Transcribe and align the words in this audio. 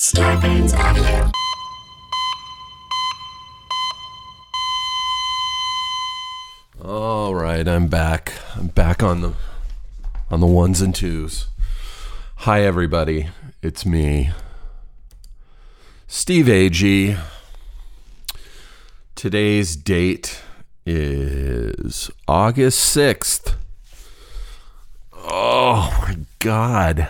Starburns 0.00 0.72
Audio. 0.72 1.30
All 6.82 7.34
right, 7.34 7.68
I'm 7.68 7.88
back. 7.88 8.32
I'm 8.56 8.68
back 8.68 9.02
on 9.02 9.20
the 9.20 9.34
on 10.30 10.40
the 10.40 10.46
ones 10.46 10.80
and 10.80 10.94
twos. 10.94 11.48
Hi 12.36 12.62
everybody. 12.62 13.28
It's 13.60 13.84
me. 13.84 14.30
Steve 16.08 16.46
Agee. 16.46 17.20
Today's 19.14 19.76
date 19.76 20.40
is 20.86 22.10
August 22.26 22.96
6th. 22.96 23.54
Oh 25.12 25.94
my 26.00 26.16
god. 26.38 27.06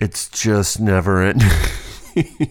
It's 0.00 0.28
just 0.30 0.80
never 0.80 1.22
ending. 1.22 1.48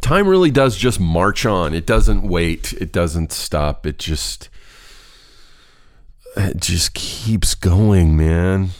time 0.00 0.26
really 0.26 0.50
does 0.50 0.76
just 0.76 0.98
march 0.98 1.46
on. 1.46 1.72
It 1.72 1.86
doesn't 1.86 2.22
wait. 2.22 2.72
It 2.72 2.90
doesn't 2.92 3.30
stop. 3.30 3.86
It 3.86 3.98
just 3.98 4.48
it 6.36 6.56
just 6.60 6.94
keeps 6.94 7.54
going, 7.54 8.16
man. 8.16 8.70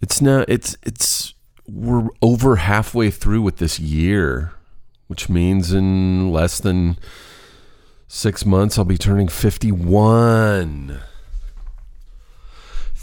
It's 0.00 0.22
now 0.22 0.46
it's 0.48 0.74
it's 0.84 1.34
we're 1.66 2.08
over 2.22 2.56
halfway 2.56 3.10
through 3.10 3.42
with 3.42 3.58
this 3.58 3.78
year, 3.78 4.52
which 5.08 5.28
means 5.28 5.72
in 5.72 6.32
less 6.32 6.60
than 6.60 6.96
6 8.06 8.46
months 8.46 8.78
I'll 8.78 8.86
be 8.86 8.96
turning 8.96 9.28
51. 9.28 11.00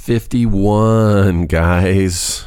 51, 0.06 1.48
guys. 1.48 2.46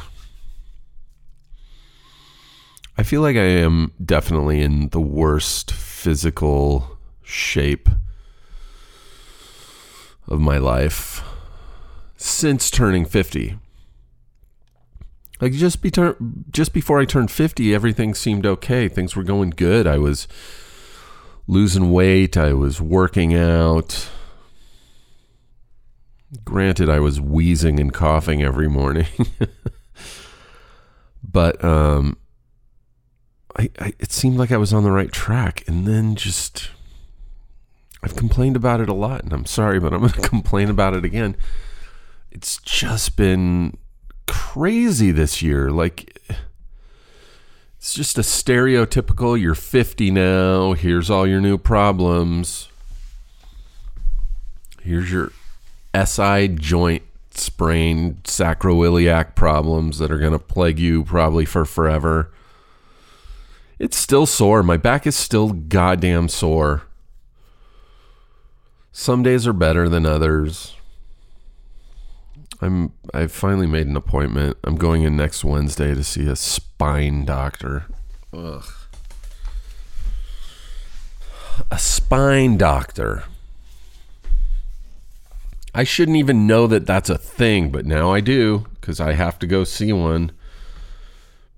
I 2.97 3.03
feel 3.03 3.19
like 3.19 3.35
I 3.35 3.41
am 3.41 3.91
definitely 4.01 4.61
in 4.61 4.87
the 4.91 5.01
worst 5.01 5.69
physical 5.69 6.97
shape 7.21 7.89
of 10.25 10.39
my 10.39 10.57
life 10.57 11.21
since 12.15 12.71
turning 12.71 13.03
50. 13.03 13.59
Like 15.41 15.51
just 15.51 15.81
be 15.81 15.91
tur- 15.91 16.15
just 16.49 16.71
before 16.71 17.01
I 17.01 17.03
turned 17.03 17.29
50, 17.29 17.75
everything 17.75 18.13
seemed 18.13 18.45
okay. 18.45 18.87
Things 18.87 19.17
were 19.17 19.23
going 19.23 19.49
good. 19.49 19.85
I 19.85 19.97
was 19.97 20.29
losing 21.45 21.91
weight, 21.91 22.37
I 22.37 22.53
was 22.53 22.79
working 22.79 23.35
out. 23.35 24.07
Granted, 26.43 26.89
I 26.89 26.99
was 26.99 27.19
wheezing 27.19 27.79
and 27.79 27.91
coughing 27.91 28.43
every 28.43 28.67
morning. 28.67 29.07
but 31.23 31.63
um 31.63 32.17
I, 33.57 33.69
I 33.79 33.93
it 33.99 34.11
seemed 34.11 34.37
like 34.37 34.51
I 34.51 34.57
was 34.57 34.73
on 34.73 34.83
the 34.83 34.91
right 34.91 35.11
track 35.11 35.63
and 35.67 35.87
then 35.87 36.15
just 36.15 36.69
I've 38.03 38.15
complained 38.15 38.55
about 38.55 38.79
it 38.79 38.89
a 38.89 38.93
lot 38.93 39.23
and 39.23 39.33
I'm 39.33 39.45
sorry 39.45 39.79
but 39.79 39.93
I'm 39.93 39.99
going 40.01 40.11
to 40.21 40.21
complain 40.21 40.69
about 40.69 40.93
it 40.93 41.03
again. 41.03 41.35
It's 42.31 42.57
just 42.57 43.17
been 43.17 43.77
crazy 44.27 45.11
this 45.11 45.41
year 45.41 45.71
like 45.71 46.21
it's 47.77 47.93
just 47.93 48.17
a 48.17 48.21
stereotypical 48.21 49.39
you're 49.39 49.55
50 49.55 50.11
now, 50.11 50.73
here's 50.73 51.09
all 51.09 51.25
your 51.25 51.41
new 51.41 51.57
problems. 51.57 52.67
Here's 54.81 55.11
your 55.11 55.31
SI 55.93 56.49
joint 56.49 57.03
sprain 57.31 58.15
sacroiliac 58.23 59.35
problems 59.35 59.97
that 59.99 60.11
are 60.11 60.19
going 60.19 60.33
to 60.33 60.39
plague 60.39 60.79
you 60.79 61.03
probably 61.03 61.45
for 61.45 61.65
forever. 61.65 62.31
It's 63.79 63.97
still 63.97 64.25
sore. 64.25 64.61
My 64.61 64.77
back 64.77 65.07
is 65.07 65.15
still 65.15 65.51
goddamn 65.51 66.27
sore. 66.27 66.83
Some 68.91 69.23
days 69.23 69.47
are 69.47 69.53
better 69.53 69.87
than 69.87 70.05
others. 70.05 70.75
I'm 72.61 72.91
I've 73.13 73.31
finally 73.31 73.67
made 73.67 73.87
an 73.87 73.95
appointment. 73.95 74.57
I'm 74.65 74.75
going 74.75 75.03
in 75.03 75.15
next 75.15 75.45
Wednesday 75.45 75.95
to 75.95 76.03
see 76.03 76.27
a 76.27 76.35
spine 76.35 77.23
doctor. 77.23 77.85
Ugh. 78.33 78.65
A 81.71 81.79
spine 81.79 82.57
doctor. 82.57 83.23
I 85.73 85.83
shouldn't 85.83 86.17
even 86.17 86.47
know 86.47 86.67
that 86.67 86.85
that's 86.85 87.09
a 87.09 87.17
thing, 87.17 87.69
but 87.69 87.85
now 87.85 88.11
I 88.11 88.21
do 88.21 88.65
because 88.79 88.99
I 88.99 89.13
have 89.13 89.37
to 89.39 89.47
go 89.47 89.63
see 89.63 89.93
one 89.93 90.31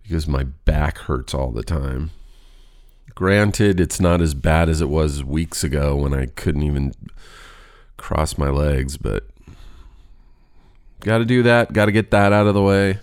because 0.04 0.28
my 0.28 0.44
back 0.44 0.98
hurts 1.00 1.34
all 1.34 1.52
the 1.52 1.64
time. 1.64 2.12
Granted, 3.16 3.80
it's 3.80 4.00
not 4.00 4.22
as 4.22 4.34
bad 4.34 4.68
as 4.68 4.82
it 4.82 4.90
was 4.90 5.24
weeks 5.24 5.64
ago 5.64 5.96
when 5.96 6.14
I 6.14 6.26
couldn't 6.26 6.64
even 6.64 6.94
cross 7.98 8.38
my 8.38 8.50
legs, 8.50 8.98
but 8.98 9.28
got 11.00 11.20
to 11.20 11.26
do 11.26 11.44
that, 11.44 11.72
got 11.72 11.86
to 11.86 11.92
get 11.92 12.12
that 12.12 12.34
out 12.34 12.48
of 12.48 12.54
the 12.54 12.62
way. 12.62 13.00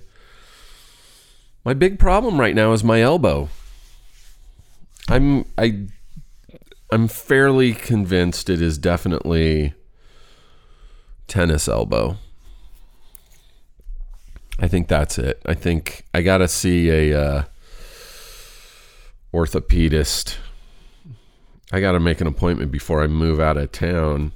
My 1.64 1.74
big 1.74 1.98
problem 1.98 2.38
right 2.40 2.54
now 2.54 2.72
is 2.72 2.84
my 2.84 3.00
elbow. 3.00 3.48
I'm 5.08 5.46
I 5.56 5.86
I'm 6.90 7.08
fairly 7.08 7.72
convinced 7.72 8.50
it 8.50 8.60
is 8.60 8.76
definitely 8.76 9.74
tennis 11.28 11.68
elbow. 11.68 12.16
I 14.58 14.66
think 14.66 14.88
that's 14.88 15.18
it. 15.18 15.40
I 15.46 15.54
think 15.54 16.04
I 16.12 16.22
got 16.22 16.38
to 16.38 16.48
see 16.48 16.90
a 16.90 17.20
uh, 17.20 17.44
orthopedist. 19.32 20.36
I 21.70 21.80
got 21.80 21.92
to 21.92 22.00
make 22.00 22.20
an 22.20 22.26
appointment 22.26 22.72
before 22.72 23.02
I 23.02 23.06
move 23.06 23.38
out 23.38 23.56
of 23.56 23.70
town 23.70 24.32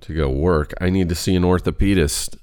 to 0.00 0.14
go 0.14 0.30
work. 0.30 0.72
I 0.80 0.88
need 0.88 1.08
to 1.10 1.14
see 1.14 1.34
an 1.34 1.42
orthopedist. 1.42 2.38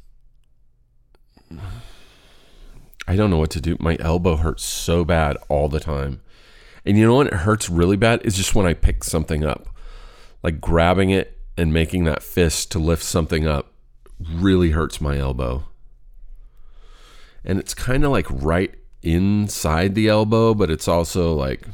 I 3.08 3.16
don't 3.16 3.30
know 3.30 3.38
what 3.38 3.52
to 3.52 3.62
do. 3.62 3.78
My 3.80 3.98
elbow 4.00 4.36
hurts 4.36 4.64
so 4.64 5.04
bad 5.04 5.38
all 5.50 5.70
the 5.70 5.80
time. 5.80 6.22
And 6.86 6.98
you 6.98 7.06
know 7.06 7.16
what? 7.16 7.28
It 7.28 7.34
hurts 7.34 7.70
really 7.70 7.98
bad 7.98 8.22
is 8.24 8.36
just 8.36 8.54
when 8.54 8.66
I 8.66 8.74
pick 8.74 9.04
something 9.04 9.44
up. 9.44 9.68
Like 10.44 10.60
grabbing 10.60 11.10
it 11.10 11.40
and 11.58 11.74
making 11.74 12.04
that 12.06 12.24
fist 12.24 12.72
to 12.72 12.80
lift 12.80 13.04
something 13.04 13.48
up 13.48 13.74
really 14.20 14.72
hurts 14.72 15.02
my 15.02 15.18
elbow. 15.18 15.66
And 17.46 17.60
it's 17.60 17.74
kind 17.74 18.04
of 18.04 18.12
like 18.12 18.28
right 18.30 18.74
inside 19.02 19.96
the 19.96 20.08
elbow, 20.08 20.54
but 20.54 20.72
it's 20.72 20.88
also 20.88 21.34
like 21.34 21.68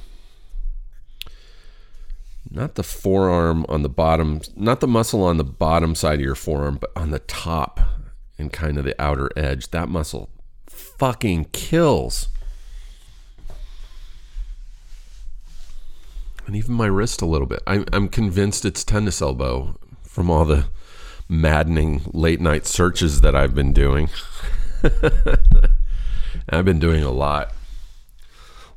not 2.50 2.76
the 2.76 2.84
forearm 2.84 3.66
on 3.70 3.84
the 3.84 3.90
bottom, 3.90 4.42
not 4.56 4.80
the 4.80 4.88
muscle 4.88 5.24
on 5.24 5.38
the 5.38 5.44
bottom 5.44 5.94
side 5.94 6.16
of 6.20 6.26
your 6.26 6.36
forearm, 6.36 6.78
but 6.82 6.92
on 6.96 7.12
the 7.12 7.20
top 7.20 7.80
and 8.38 8.52
kind 8.52 8.78
of 8.78 8.86
the 8.86 9.00
outer 9.00 9.30
edge. 9.36 9.70
That 9.72 9.90
muscle 9.90 10.30
fucking 10.68 11.46
kills. 11.52 12.30
And 16.50 16.56
even 16.56 16.74
my 16.74 16.88
wrist 16.88 17.22
a 17.22 17.28
little 17.28 17.46
bit. 17.46 17.62
I'm, 17.68 17.86
I'm 17.94 18.10
convinced 18.10 18.66
it's 18.66 18.84
tennis 18.84 19.22
elbow 19.22 19.78
from 20.02 20.32
all 20.32 20.46
the 20.46 20.66
maddening 21.28 22.02
late 22.12 22.42
night 22.42 22.66
searches 22.66 23.22
that 23.22 23.36
I've 23.36 23.54
been 23.54 23.72
doing. 23.72 24.10
I've 26.50 26.66
been 26.66 26.80
doing 26.80 27.04
a 27.04 27.12
lot. 27.12 27.54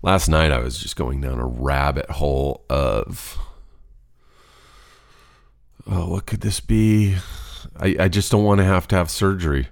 Last 0.02 0.28
night 0.28 0.52
I 0.52 0.58
was 0.58 0.78
just 0.80 0.96
going 0.96 1.22
down 1.22 1.38
a 1.38 1.46
rabbit 1.46 2.10
hole 2.10 2.62
of 2.68 3.38
oh, 5.86 6.10
what 6.10 6.26
could 6.26 6.42
this 6.42 6.60
be? 6.60 7.16
I, 7.80 7.96
I 8.00 8.08
just 8.08 8.30
don't 8.30 8.44
want 8.44 8.58
to 8.58 8.64
have 8.64 8.86
to 8.88 8.96
have 8.96 9.10
surgery. 9.10 9.68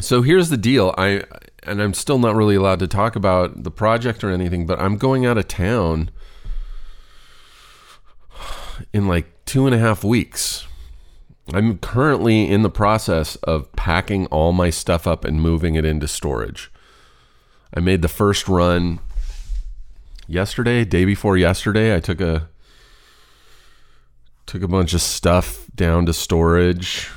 So 0.00 0.22
here's 0.22 0.48
the 0.48 0.56
deal. 0.56 0.94
I 0.96 1.24
and 1.62 1.82
I'm 1.82 1.94
still 1.94 2.18
not 2.18 2.34
really 2.34 2.54
allowed 2.54 2.78
to 2.78 2.88
talk 2.88 3.16
about 3.16 3.64
the 3.64 3.70
project 3.70 4.24
or 4.24 4.30
anything, 4.30 4.66
but 4.66 4.80
I'm 4.80 4.96
going 4.96 5.26
out 5.26 5.36
of 5.36 5.46
town 5.46 6.10
in 8.92 9.06
like 9.06 9.44
two 9.44 9.66
and 9.66 9.74
a 9.74 9.78
half 9.78 10.02
weeks. 10.02 10.66
I'm 11.52 11.78
currently 11.78 12.48
in 12.48 12.62
the 12.62 12.70
process 12.70 13.36
of 13.36 13.70
packing 13.72 14.26
all 14.26 14.52
my 14.52 14.70
stuff 14.70 15.06
up 15.06 15.24
and 15.24 15.40
moving 15.40 15.74
it 15.74 15.84
into 15.84 16.08
storage. 16.08 16.70
I 17.74 17.80
made 17.80 18.02
the 18.02 18.08
first 18.08 18.48
run 18.48 19.00
yesterday, 20.26 20.84
day 20.84 21.04
before 21.04 21.36
yesterday. 21.36 21.94
I 21.94 22.00
took 22.00 22.20
a 22.20 22.48
took 24.46 24.62
a 24.62 24.68
bunch 24.68 24.94
of 24.94 25.02
stuff 25.02 25.66
down 25.74 26.06
to 26.06 26.12
storage. 26.12 27.10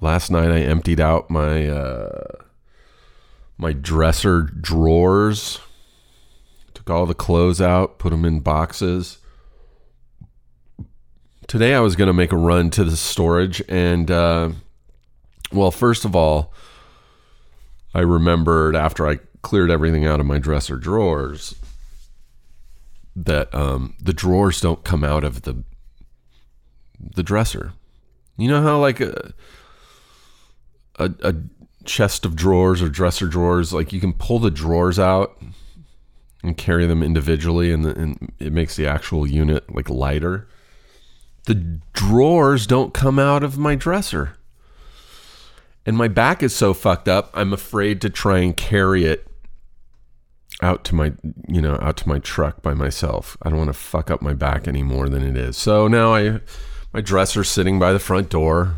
Last 0.00 0.30
night 0.30 0.50
I 0.50 0.60
emptied 0.60 1.00
out 1.00 1.30
my 1.30 1.68
uh, 1.68 2.42
my 3.58 3.72
dresser 3.72 4.42
drawers. 4.42 5.60
Took 6.74 6.90
all 6.90 7.06
the 7.06 7.14
clothes 7.14 7.60
out, 7.60 7.98
put 7.98 8.10
them 8.10 8.24
in 8.24 8.40
boxes 8.40 9.18
today 11.46 11.74
I 11.74 11.80
was 11.80 11.96
going 11.96 12.08
to 12.08 12.12
make 12.12 12.32
a 12.32 12.36
run 12.36 12.70
to 12.70 12.84
the 12.84 12.96
storage, 12.96 13.62
and 13.68 14.10
uh, 14.10 14.50
well, 15.52 15.70
first 15.70 16.04
of 16.04 16.16
all, 16.16 16.52
I 17.94 18.00
remembered 18.00 18.76
after 18.76 19.08
I 19.08 19.18
cleared 19.42 19.70
everything 19.70 20.04
out 20.04 20.20
of 20.20 20.26
my 20.26 20.38
dresser 20.38 20.76
drawers 20.76 21.54
that 23.14 23.54
um, 23.54 23.94
the 24.00 24.12
drawers 24.12 24.60
don't 24.60 24.84
come 24.84 25.04
out 25.04 25.24
of 25.24 25.42
the 25.42 25.62
the 26.98 27.22
dresser. 27.22 27.72
You 28.36 28.48
know 28.48 28.62
how 28.62 28.80
like 28.80 29.00
a, 29.00 29.32
a 30.98 31.12
a 31.22 31.34
chest 31.84 32.24
of 32.24 32.36
drawers 32.36 32.82
or 32.82 32.88
dresser 32.88 33.26
drawers, 33.26 33.72
like 33.72 33.92
you 33.92 34.00
can 34.00 34.12
pull 34.12 34.38
the 34.38 34.50
drawers 34.50 34.98
out 34.98 35.40
and 36.42 36.56
carry 36.56 36.86
them 36.86 37.02
individually, 37.02 37.72
and, 37.72 37.84
the, 37.84 37.98
and 37.98 38.32
it 38.38 38.52
makes 38.52 38.76
the 38.76 38.86
actual 38.86 39.26
unit 39.26 39.74
like 39.74 39.88
lighter. 39.88 40.48
The 41.44 41.80
drawers 41.92 42.66
don't 42.66 42.92
come 42.92 43.18
out 43.18 43.42
of 43.42 43.56
my 43.56 43.74
dresser. 43.74 44.36
And 45.84 45.96
my 45.96 46.08
back 46.08 46.42
is 46.42 46.54
so 46.54 46.74
fucked 46.74 47.08
up, 47.08 47.30
I'm 47.32 47.52
afraid 47.52 48.00
to 48.00 48.10
try 48.10 48.38
and 48.40 48.56
carry 48.56 49.04
it 49.04 49.26
out 50.62 50.84
to 50.84 50.94
my 50.94 51.12
you 51.46 51.60
know 51.60 51.78
out 51.82 51.98
to 51.98 52.08
my 52.08 52.18
truck 52.18 52.62
by 52.62 52.74
myself. 52.74 53.36
I 53.42 53.50
don't 53.50 53.58
want 53.58 53.68
to 53.68 53.74
fuck 53.74 54.10
up 54.10 54.22
my 54.22 54.32
back 54.32 54.66
any 54.66 54.82
more 54.82 55.08
than 55.08 55.22
it 55.22 55.36
is. 55.36 55.56
So 55.56 55.86
now 55.86 56.14
I 56.14 56.40
my 56.92 57.00
dresser's 57.00 57.48
sitting 57.48 57.78
by 57.78 57.92
the 57.92 57.98
front 57.98 58.30
door. 58.30 58.76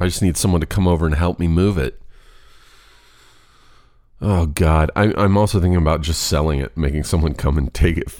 I 0.00 0.06
just 0.06 0.22
need 0.22 0.36
someone 0.36 0.60
to 0.60 0.66
come 0.66 0.86
over 0.86 1.06
and 1.06 1.14
help 1.14 1.38
me 1.38 1.48
move 1.48 1.78
it. 1.78 2.00
Oh 4.20 4.46
God, 4.46 4.90
I, 4.96 5.14
I'm 5.16 5.36
also 5.36 5.60
thinking 5.60 5.76
about 5.80 6.00
just 6.00 6.22
selling 6.24 6.60
it, 6.60 6.76
making 6.76 7.04
someone 7.04 7.34
come 7.34 7.56
and 7.56 7.72
take 7.72 7.96
it, 7.96 8.12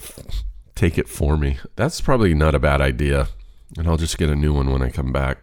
take 0.74 0.96
it 0.96 1.08
for 1.08 1.36
me. 1.36 1.58
That's 1.74 2.00
probably 2.00 2.34
not 2.34 2.54
a 2.54 2.60
bad 2.60 2.80
idea, 2.80 3.28
and 3.76 3.88
I'll 3.88 3.96
just 3.96 4.16
get 4.16 4.30
a 4.30 4.36
new 4.36 4.52
one 4.52 4.70
when 4.70 4.82
I 4.82 4.90
come 4.90 5.12
back. 5.12 5.38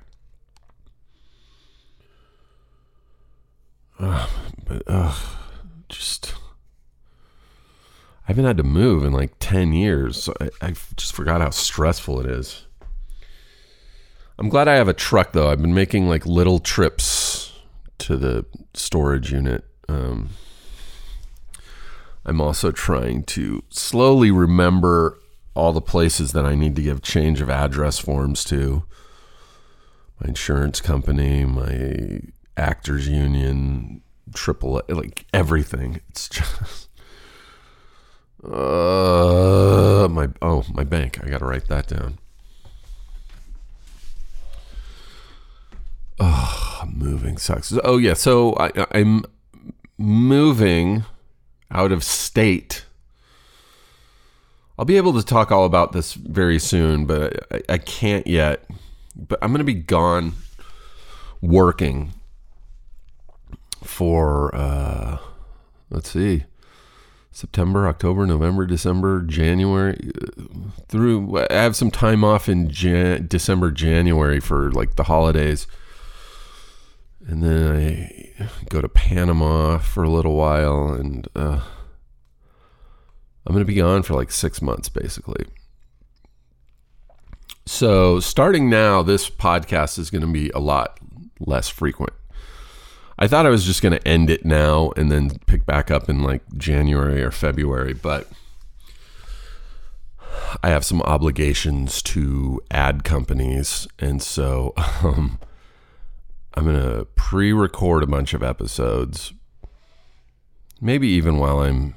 Uh, 3.99 4.27
but 4.65 4.83
uh, 4.87 5.13
just 5.89 6.35
I 8.23 8.31
haven't 8.31 8.45
had 8.45 8.57
to 8.57 8.63
move 8.63 9.03
in 9.03 9.13
like 9.13 9.33
ten 9.39 9.73
years. 9.73 10.23
So 10.23 10.33
I, 10.39 10.49
I 10.61 10.73
just 10.95 11.13
forgot 11.13 11.41
how 11.41 11.49
stressful 11.49 12.19
it 12.21 12.25
is. 12.25 12.65
I'm 14.37 14.49
glad 14.49 14.67
I 14.67 14.75
have 14.75 14.87
a 14.87 14.93
truck 14.93 15.31
though. 15.31 15.49
I've 15.49 15.61
been 15.61 15.73
making 15.73 16.09
like 16.09 16.25
little 16.25 16.59
trips 16.59 17.53
to 17.99 18.17
the 18.17 18.45
storage 18.73 19.31
unit. 19.31 19.63
Um, 19.87 20.31
I'm 22.25 22.41
also 22.41 22.71
trying 22.71 23.23
to 23.23 23.63
slowly 23.69 24.31
remember 24.31 25.19
all 25.53 25.71
the 25.71 25.81
places 25.81 26.33
that 26.33 26.45
I 26.45 26.55
need 26.55 26.75
to 26.75 26.81
give 26.81 27.01
change 27.01 27.39
of 27.39 27.49
address 27.49 27.99
forms 27.99 28.43
to. 28.45 28.83
My 30.19 30.29
insurance 30.29 30.81
company, 30.81 31.45
my 31.45 32.21
actors 32.57 33.07
union, 33.07 34.01
triple 34.33 34.81
like 34.89 35.25
everything. 35.33 36.01
It's 36.09 36.27
just 36.29 36.89
uh 38.43 40.07
my 40.09 40.27
oh 40.41 40.63
my 40.73 40.83
bank. 40.83 41.19
I 41.23 41.29
got 41.29 41.39
to 41.39 41.45
write 41.45 41.67
that 41.67 41.87
down. 41.87 42.19
Oh, 46.19 46.83
moving 46.93 47.37
sucks. 47.37 47.73
Oh 47.83 47.97
yeah, 47.97 48.13
so 48.13 48.55
I, 48.57 48.71
I'm 48.91 49.25
moving 49.97 51.03
out 51.71 51.91
of 51.91 52.03
state. 52.03 52.85
I'll 54.77 54.85
be 54.85 54.97
able 54.97 55.13
to 55.13 55.23
talk 55.23 55.51
all 55.51 55.65
about 55.65 55.93
this 55.93 56.13
very 56.13 56.59
soon, 56.59 57.05
but 57.05 57.45
I, 57.51 57.73
I 57.73 57.77
can't 57.77 58.27
yet. 58.27 58.65
But 59.15 59.39
I'm 59.41 59.51
going 59.51 59.59
to 59.59 59.63
be 59.63 59.73
gone 59.73 60.33
working 61.41 62.11
for, 63.83 64.53
uh, 64.53 65.19
let's 65.89 66.09
see, 66.09 66.43
September, 67.31 67.87
October, 67.87 68.25
November, 68.25 68.65
December, 68.65 69.21
January, 69.21 70.11
uh, 70.21 70.43
through. 70.89 71.45
I 71.49 71.53
have 71.53 71.75
some 71.75 71.91
time 71.91 72.23
off 72.25 72.49
in 72.49 72.69
Jan- 72.69 73.27
December, 73.27 73.71
January 73.71 74.41
for 74.41 74.71
like 74.71 74.95
the 74.95 75.03
holidays. 75.03 75.67
And 77.27 77.41
then 77.41 77.75
I 77.75 78.49
go 78.69 78.81
to 78.81 78.89
Panama 78.89 79.79
for 79.79 80.03
a 80.03 80.09
little 80.09 80.35
while, 80.35 80.89
and 80.89 81.27
uh, 81.35 81.61
I'm 83.45 83.53
going 83.53 83.59
to 83.59 83.65
be 83.65 83.75
gone 83.75 84.03
for 84.03 84.13
like 84.13 84.31
six 84.31 84.61
months, 84.61 84.89
basically. 84.89 85.45
So, 87.65 88.19
starting 88.19 88.69
now, 88.69 89.01
this 89.01 89.27
podcast 89.27 89.97
is 89.97 90.11
going 90.11 90.21
to 90.21 90.31
be 90.31 90.51
a 90.51 90.59
lot 90.59 90.99
less 91.39 91.67
frequent. 91.67 92.13
I 93.17 93.27
thought 93.27 93.45
I 93.45 93.49
was 93.49 93.63
just 93.63 93.81
going 93.81 93.97
to 93.97 94.07
end 94.07 94.29
it 94.29 94.45
now 94.45 94.91
and 94.95 95.11
then 95.11 95.39
pick 95.47 95.65
back 95.65 95.89
up 95.89 96.09
in 96.09 96.21
like 96.21 96.43
January 96.57 97.23
or 97.23 97.31
February, 97.31 97.93
but 97.93 98.29
I 100.61 100.69
have 100.69 100.85
some 100.85 101.01
obligations 101.01 102.01
to 102.03 102.61
ad 102.69 103.03
companies. 103.03 103.87
And 103.99 104.21
so 104.21 104.73
um, 105.03 105.39
I'm 106.55 106.63
going 106.63 106.81
to 106.81 107.05
pre 107.15 107.51
record 107.51 108.03
a 108.03 108.07
bunch 108.07 108.33
of 108.33 108.41
episodes. 108.41 109.33
Maybe 110.79 111.07
even 111.09 111.37
while 111.37 111.59
I'm 111.59 111.95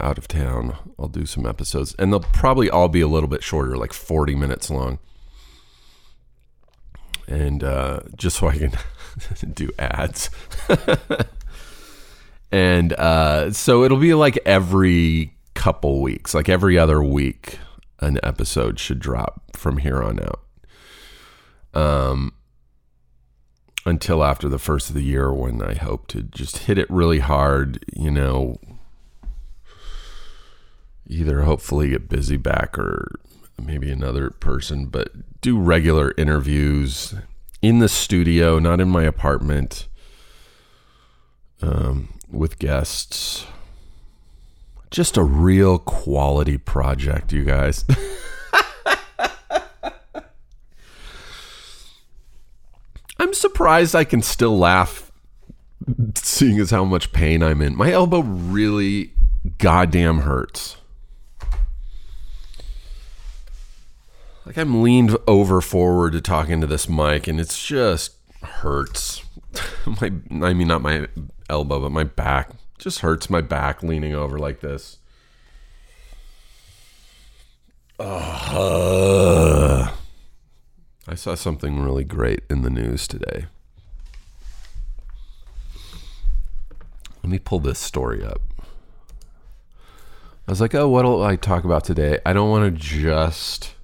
out 0.00 0.18
of 0.18 0.28
town, 0.28 0.76
I'll 0.98 1.08
do 1.08 1.26
some 1.26 1.46
episodes. 1.46 1.94
And 1.98 2.12
they'll 2.12 2.20
probably 2.20 2.68
all 2.68 2.88
be 2.88 3.00
a 3.00 3.08
little 3.08 3.28
bit 3.28 3.42
shorter, 3.42 3.76
like 3.76 3.92
40 3.92 4.34
minutes 4.34 4.70
long. 4.70 4.98
And 7.26 7.64
uh, 7.64 8.00
just 8.16 8.36
so 8.36 8.48
I 8.48 8.58
can 8.58 8.72
do 9.52 9.70
ads. 9.78 10.30
and 12.52 12.92
uh, 12.92 13.52
so 13.52 13.82
it'll 13.82 13.98
be 13.98 14.14
like 14.14 14.38
every 14.44 15.34
couple 15.54 16.02
weeks, 16.02 16.34
like 16.34 16.48
every 16.48 16.78
other 16.78 17.02
week, 17.02 17.58
an 18.00 18.20
episode 18.22 18.78
should 18.78 19.00
drop 19.00 19.56
from 19.56 19.78
here 19.78 20.02
on 20.02 20.20
out. 20.20 20.42
Um, 21.74 22.32
until 23.86 24.24
after 24.24 24.48
the 24.48 24.58
first 24.58 24.88
of 24.88 24.94
the 24.94 25.02
year 25.02 25.32
when 25.32 25.62
I 25.62 25.74
hope 25.74 26.08
to 26.08 26.22
just 26.22 26.58
hit 26.58 26.76
it 26.76 26.90
really 26.90 27.20
hard, 27.20 27.84
you 27.96 28.10
know, 28.10 28.58
either 31.06 31.42
hopefully 31.42 31.90
get 31.90 32.08
busy 32.08 32.36
back 32.36 32.76
or 32.76 33.18
maybe 33.62 33.90
another 33.90 34.30
person, 34.30 34.86
but 34.86 35.40
do 35.40 35.56
regular 35.58 36.12
interviews 36.18 37.14
in 37.62 37.78
the 37.78 37.88
studio, 37.88 38.58
not 38.58 38.80
in 38.80 38.88
my 38.88 39.04
apartment, 39.04 39.86
um, 41.62 42.12
with 42.28 42.58
guests. 42.58 43.46
Just 44.90 45.16
a 45.16 45.22
real 45.22 45.78
quality 45.78 46.58
project, 46.58 47.32
you 47.32 47.44
guys. 47.44 47.84
I'm 53.26 53.34
surprised 53.34 53.96
I 53.96 54.04
can 54.04 54.22
still 54.22 54.56
laugh 54.56 55.10
seeing 56.14 56.60
as 56.60 56.70
how 56.70 56.84
much 56.84 57.12
pain 57.12 57.42
I'm 57.42 57.60
in. 57.60 57.74
My 57.74 57.90
elbow 57.90 58.20
really 58.20 59.10
goddamn 59.58 60.20
hurts. 60.20 60.76
Like 64.44 64.56
I'm 64.56 64.80
leaned 64.80 65.16
over 65.26 65.60
forward 65.60 66.12
to 66.12 66.20
talk 66.20 66.48
into 66.48 66.68
this 66.68 66.88
mic 66.88 67.26
and 67.26 67.40
it's 67.40 67.60
just 67.66 68.14
hurts. 68.44 69.24
my 70.00 70.12
I 70.46 70.54
mean 70.54 70.68
not 70.68 70.82
my 70.82 71.08
elbow, 71.50 71.80
but 71.80 71.90
my 71.90 72.04
back. 72.04 72.50
Just 72.78 73.00
hurts 73.00 73.28
my 73.28 73.40
back 73.40 73.82
leaning 73.82 74.14
over 74.14 74.38
like 74.38 74.60
this. 74.60 74.98
Uh, 77.98 79.90
I 81.08 81.14
saw 81.14 81.36
something 81.36 81.80
really 81.80 82.02
great 82.02 82.40
in 82.50 82.62
the 82.62 82.70
news 82.70 83.06
today. 83.06 83.46
Let 87.22 87.30
me 87.30 87.38
pull 87.38 87.60
this 87.60 87.78
story 87.78 88.24
up. 88.24 88.40
I 90.48 90.50
was 90.50 90.60
like, 90.60 90.74
oh, 90.74 90.88
what'll 90.88 91.22
I 91.22 91.36
talk 91.36 91.62
about 91.62 91.84
today? 91.84 92.18
I 92.26 92.32
don't 92.32 92.50
want 92.50 92.74
to 92.74 92.80
just 92.80 93.74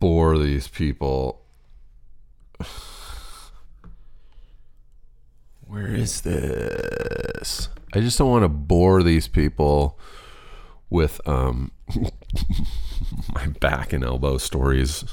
bore 0.00 0.38
these 0.38 0.68
people. 0.68 1.42
Where 5.66 5.94
is 5.94 6.22
this? 6.22 7.68
I 7.92 8.00
just 8.00 8.16
don't 8.18 8.30
want 8.30 8.44
to 8.44 8.48
bore 8.48 9.02
these 9.02 9.28
people 9.28 9.98
with 10.88 11.20
um 11.28 11.72
my 13.34 13.46
back 13.60 13.92
and 13.92 14.04
elbow 14.04 14.38
stories, 14.38 15.04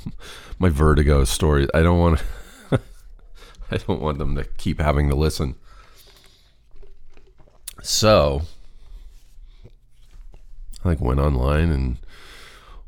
my 0.58 0.68
vertigo 0.68 1.24
stories. 1.24 1.68
I 1.74 1.82
don't 1.82 1.98
want 1.98 2.22
I 3.70 3.76
don't 3.76 4.00
want 4.00 4.18
them 4.18 4.34
to 4.36 4.44
keep 4.44 4.80
having 4.80 5.08
to 5.10 5.16
listen. 5.16 5.54
So, 7.82 8.42
I 10.84 10.88
like 10.88 11.00
went 11.00 11.20
online 11.20 11.70
and 11.70 11.98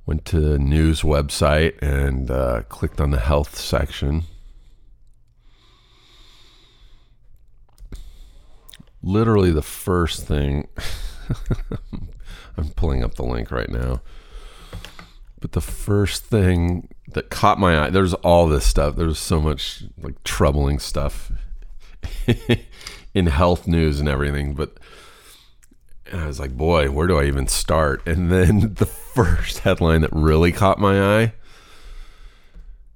Went 0.05 0.25
to 0.27 0.41
the 0.41 0.59
news 0.59 1.03
website 1.03 1.81
and 1.81 2.29
uh, 2.29 2.63
clicked 2.69 3.01
on 3.01 3.13
the 3.13 3.21
health 3.21 3.57
section. 3.57 4.25
Literally, 9.01 9.53
the 9.53 9.63
first 9.63 10.27
thing. 10.27 10.67
I'm 12.57 12.71
pulling 12.71 13.03
up 13.03 13.15
the 13.15 13.25
link 13.25 13.51
right 13.51 13.71
now. 13.71 14.03
But 15.41 15.53
the 15.53 15.61
first 15.61 16.25
thing 16.25 16.89
that 17.09 17.31
caught 17.31 17.59
my 17.59 17.87
eye, 17.87 17.91
there's 17.91 18.15
all 18.15 18.47
this 18.47 18.65
stuff. 18.65 18.95
There's 18.97 19.19
so 19.19 19.41
much 19.41 19.85
like 20.01 20.23
troubling 20.23 20.79
stuff 20.79 21.33
in 23.15 23.27
health 23.27 23.67
news 23.67 23.99
and 23.99 24.09
everything. 24.09 24.55
But 24.55 24.79
I 26.13 26.27
was 26.27 26.39
like, 26.39 26.57
boy, 26.57 26.91
where 26.91 27.07
do 27.07 27.19
I 27.19 27.25
even 27.25 27.49
start? 27.49 28.07
And 28.07 28.31
then 28.31 28.75
the 28.79 28.87
first 28.87 29.61
headline 29.61 30.03
that 30.03 30.13
really 30.13 30.53
caught 30.53 30.79
my 30.79 31.23
eye 31.23 31.33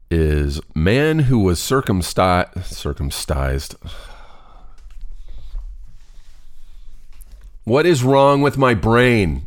is 0.09 0.61
man 0.73 1.21
who 1.21 1.41
was 1.41 1.61
circumcised 1.61 2.65
circumcised 2.65 3.75
what 7.66 7.85
is 7.85 8.02
wrong 8.02 8.40
with 8.40 8.56
my 8.56 8.73
brain? 8.73 9.46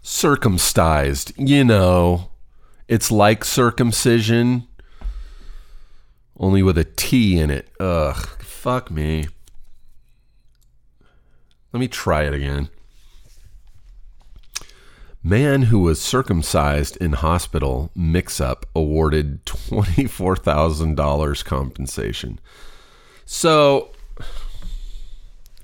Circumcised 0.00 1.32
you 1.36 1.64
know. 1.64 2.30
It's 2.86 3.10
like 3.10 3.44
circumcision 3.44 4.68
only 6.38 6.62
with 6.62 6.78
a 6.78 6.84
t 6.84 7.40
in 7.40 7.50
it. 7.50 7.68
Ugh 7.80 8.38
fuck 8.58 8.90
me. 8.90 9.26
Let 11.72 11.80
me 11.80 11.88
try 11.88 12.24
it 12.24 12.34
again. 12.34 12.68
Man 15.22 15.62
who 15.62 15.78
was 15.78 16.02
circumcised 16.02 16.96
in 16.98 17.12
hospital 17.12 17.90
mix 17.94 18.40
up 18.40 18.66
awarded 18.74 19.46
$24,000 19.46 21.44
compensation. 21.44 22.40
So, 23.24 23.92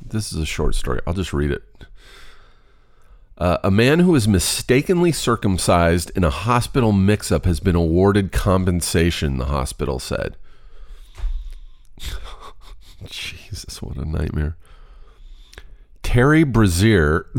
this 0.04 0.32
is 0.32 0.38
a 0.38 0.46
short 0.46 0.74
story. 0.74 1.00
I'll 1.06 1.14
just 1.14 1.32
read 1.32 1.50
it. 1.50 1.62
Uh, 3.36 3.58
a 3.64 3.70
man 3.70 3.98
who 3.98 4.12
was 4.12 4.28
mistakenly 4.28 5.10
circumcised 5.10 6.10
in 6.16 6.22
a 6.22 6.30
hospital 6.30 6.92
mix 6.92 7.32
up 7.32 7.46
has 7.46 7.58
been 7.58 7.74
awarded 7.74 8.30
compensation, 8.30 9.38
the 9.38 9.46
hospital 9.46 9.98
said. 9.98 10.36
Jesus, 13.06 13.82
what 13.82 13.96
a 13.96 14.04
nightmare. 14.04 14.56
Terry 16.02 16.44
Brazier. 16.44 17.26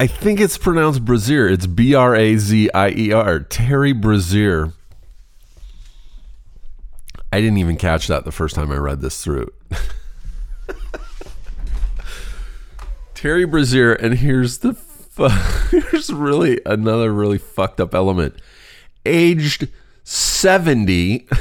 I 0.00 0.06
think 0.06 0.40
it's 0.40 0.56
pronounced 0.56 1.04
Brazier. 1.04 1.48
It's 1.48 1.66
B 1.66 1.94
R 1.94 2.14
A 2.14 2.36
Z 2.36 2.70
I 2.72 2.90
E 2.90 3.12
R. 3.12 3.40
Terry 3.40 3.92
Brazier. 3.92 4.72
I 7.32 7.40
didn't 7.40 7.58
even 7.58 7.76
catch 7.76 8.08
that 8.08 8.24
the 8.24 8.32
first 8.32 8.54
time 8.54 8.72
I 8.72 8.76
read 8.76 9.00
this 9.00 9.22
through. 9.22 9.52
Terry 13.14 13.44
Brazier, 13.44 13.92
and 13.92 14.14
here's 14.14 14.58
the 14.58 14.74
fu- 14.74 15.28
here's 15.70 16.12
really 16.12 16.60
another 16.66 17.12
really 17.12 17.38
fucked 17.38 17.80
up 17.80 17.94
element. 17.94 18.34
Aged 19.04 19.68
70. 20.04 21.28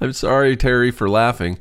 I'm 0.00 0.12
sorry, 0.12 0.56
Terry, 0.56 0.90
for 0.90 1.08
laughing 1.08 1.58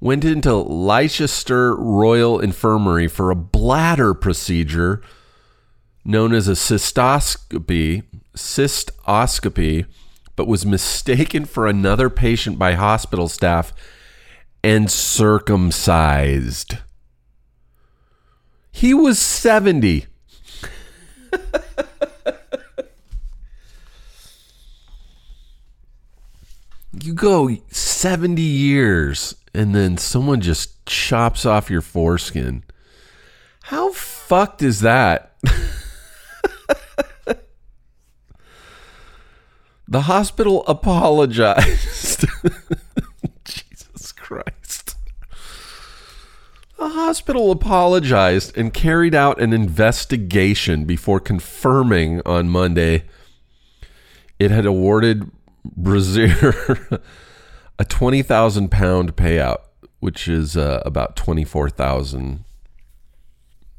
went 0.00 0.24
into 0.24 0.54
Leicester 0.56 1.76
Royal 1.76 2.40
Infirmary 2.40 3.06
for 3.06 3.30
a 3.30 3.36
bladder 3.36 4.14
procedure 4.14 5.02
known 6.04 6.32
as 6.32 6.48
a 6.48 6.52
cystoscopy, 6.52 8.04
cystoscopy, 8.34 9.86
but 10.36 10.46
was 10.46 10.64
mistaken 10.64 11.44
for 11.44 11.66
another 11.66 12.08
patient 12.08 12.58
by 12.58 12.74
hospital 12.74 13.28
staff 13.28 13.72
and 14.62 14.90
circumcised. 14.90 16.78
He 18.70 18.94
was 18.94 19.18
70. 19.18 20.06
you 27.02 27.14
go 27.14 27.56
70 27.70 28.40
years 28.42 29.34
and 29.52 29.74
then 29.74 29.96
someone 29.96 30.40
just 30.40 30.86
chops 30.86 31.44
off 31.44 31.70
your 31.70 31.82
foreskin. 31.82 32.62
How 33.64 33.92
fucked 33.92 34.62
is 34.62 34.80
that? 34.80 35.36
the 39.90 40.02
hospital 40.02 40.64
apologized. 40.66 42.24
Jesus 43.44 44.12
Christ. 44.12 44.94
The 46.78 46.88
hospital 46.88 47.50
apologized 47.50 48.56
and 48.56 48.72
carried 48.72 49.14
out 49.14 49.40
an 49.40 49.52
investigation 49.52 50.84
before 50.84 51.20
confirming 51.20 52.22
on 52.24 52.48
Monday 52.48 53.02
it 54.38 54.50
had 54.50 54.64
awarded 54.64 55.30
Brazier 55.64 56.78
a 57.78 57.84
twenty 57.84 58.22
thousand 58.22 58.70
pound 58.70 59.14
payout, 59.16 59.58
which 59.98 60.26
is 60.26 60.56
uh, 60.56 60.82
about 60.86 61.14
twenty 61.14 61.44
four 61.44 61.68
thousand 61.68 62.44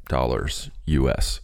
dollars 0.08 0.70
US. 0.86 1.40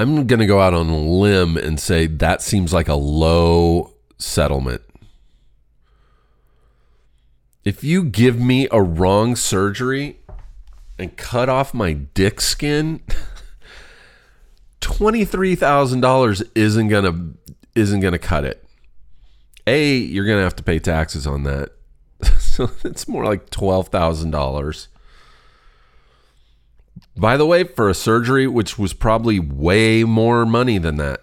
I'm 0.00 0.26
going 0.26 0.40
to 0.40 0.46
go 0.46 0.62
out 0.62 0.72
on 0.72 0.88
a 0.88 0.98
limb 0.98 1.58
and 1.58 1.78
say 1.78 2.06
that 2.06 2.40
seems 2.40 2.72
like 2.72 2.88
a 2.88 2.94
low 2.94 3.92
settlement. 4.16 4.80
If 7.66 7.84
you 7.84 8.04
give 8.04 8.40
me 8.40 8.66
a 8.72 8.80
wrong 8.80 9.36
surgery 9.36 10.18
and 10.98 11.14
cut 11.18 11.50
off 11.50 11.74
my 11.74 11.92
dick 11.92 12.40
skin, 12.40 13.02
$23,000 14.80 16.50
isn't 16.54 16.88
going 16.88 17.04
to 17.04 17.54
isn't 17.74 18.00
going 18.00 18.12
to 18.12 18.18
cut 18.18 18.44
it. 18.44 18.64
A, 19.66 19.96
you're 19.98 20.24
going 20.24 20.38
to 20.38 20.44
have 20.44 20.56
to 20.56 20.62
pay 20.62 20.78
taxes 20.78 21.26
on 21.26 21.42
that. 21.42 21.72
so 22.38 22.70
it's 22.84 23.06
more 23.06 23.26
like 23.26 23.50
$12,000. 23.50 24.88
By 27.20 27.36
the 27.36 27.44
way, 27.44 27.64
for 27.64 27.90
a 27.90 27.94
surgery, 27.94 28.46
which 28.46 28.78
was 28.78 28.94
probably 28.94 29.38
way 29.38 30.04
more 30.04 30.46
money 30.46 30.78
than 30.78 30.96
that. 30.96 31.20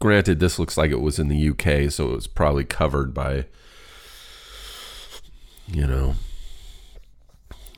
Granted, 0.00 0.40
this 0.40 0.58
looks 0.58 0.78
like 0.78 0.90
it 0.90 1.02
was 1.02 1.18
in 1.18 1.28
the 1.28 1.50
UK, 1.50 1.92
so 1.92 2.08
it 2.08 2.14
was 2.14 2.26
probably 2.26 2.64
covered 2.64 3.12
by, 3.12 3.44
you 5.66 5.86
know, 5.86 6.14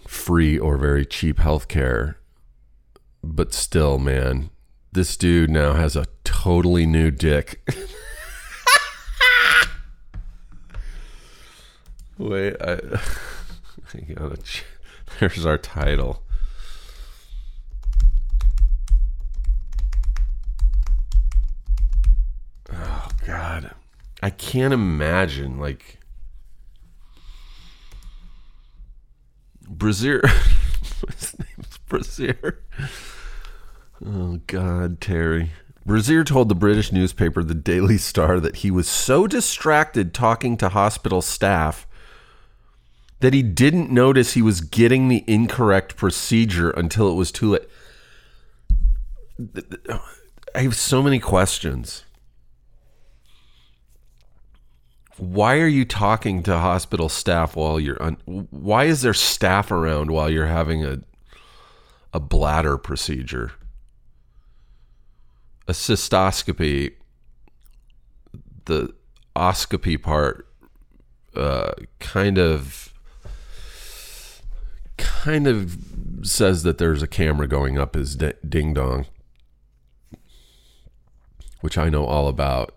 free 0.06 0.56
or 0.56 0.78
very 0.78 1.04
cheap 1.04 1.38
healthcare. 1.38 2.14
But 3.24 3.52
still, 3.52 3.98
man, 3.98 4.50
this 4.92 5.16
dude 5.16 5.50
now 5.50 5.72
has 5.72 5.96
a 5.96 6.06
totally 6.22 6.86
new 6.86 7.10
dick. 7.10 7.68
Wait, 12.18 12.54
I, 12.60 12.74
I 13.94 14.00
gotta. 14.14 14.38
There's 15.18 15.44
our 15.44 15.58
title. 15.58 16.21
God, 23.26 23.74
I 24.22 24.30
can't 24.30 24.74
imagine 24.74 25.58
like 25.58 25.98
Brazier. 29.68 30.22
His 31.18 31.36
name's 31.38 31.78
Brazier. 31.88 32.62
Oh 34.04 34.40
God, 34.46 35.00
Terry. 35.00 35.50
Brazier 35.84 36.22
told 36.22 36.48
the 36.48 36.54
British 36.54 36.92
newspaper 36.92 37.42
The 37.42 37.54
Daily 37.54 37.98
Star 37.98 38.38
that 38.38 38.56
he 38.56 38.70
was 38.70 38.88
so 38.88 39.26
distracted 39.26 40.14
talking 40.14 40.56
to 40.58 40.68
hospital 40.68 41.22
staff 41.22 41.86
that 43.20 43.34
he 43.34 43.42
didn't 43.42 43.90
notice 43.90 44.34
he 44.34 44.42
was 44.42 44.60
getting 44.60 45.08
the 45.08 45.24
incorrect 45.26 45.96
procedure 45.96 46.70
until 46.70 47.10
it 47.10 47.14
was 47.14 47.32
too 47.32 47.52
late. 47.52 47.62
I 50.54 50.62
have 50.62 50.76
so 50.76 51.02
many 51.02 51.18
questions. 51.18 52.04
Why 55.22 55.60
are 55.60 55.68
you 55.68 55.84
talking 55.84 56.42
to 56.42 56.58
hospital 56.58 57.08
staff 57.08 57.54
while 57.54 57.78
you're 57.78 58.02
on? 58.02 58.14
Why 58.24 58.86
is 58.86 59.02
there 59.02 59.14
staff 59.14 59.70
around 59.70 60.10
while 60.10 60.28
you're 60.28 60.48
having 60.48 60.84
a 60.84 60.98
a 62.12 62.18
bladder 62.18 62.76
procedure? 62.76 63.52
A 65.68 65.72
cystoscopy, 65.72 66.94
the 68.64 68.92
oscopy 69.36 70.02
part 70.02 70.48
uh, 71.36 71.74
kind 72.00 72.36
of 72.36 72.92
kind 74.96 75.46
of 75.46 75.76
says 76.24 76.64
that 76.64 76.78
there's 76.78 77.00
a 77.00 77.06
camera 77.06 77.46
going 77.46 77.78
up 77.78 77.94
his 77.94 78.16
ding 78.16 78.74
dong, 78.74 79.06
which 81.60 81.78
I 81.78 81.90
know 81.90 82.06
all 82.06 82.26
about. 82.26 82.74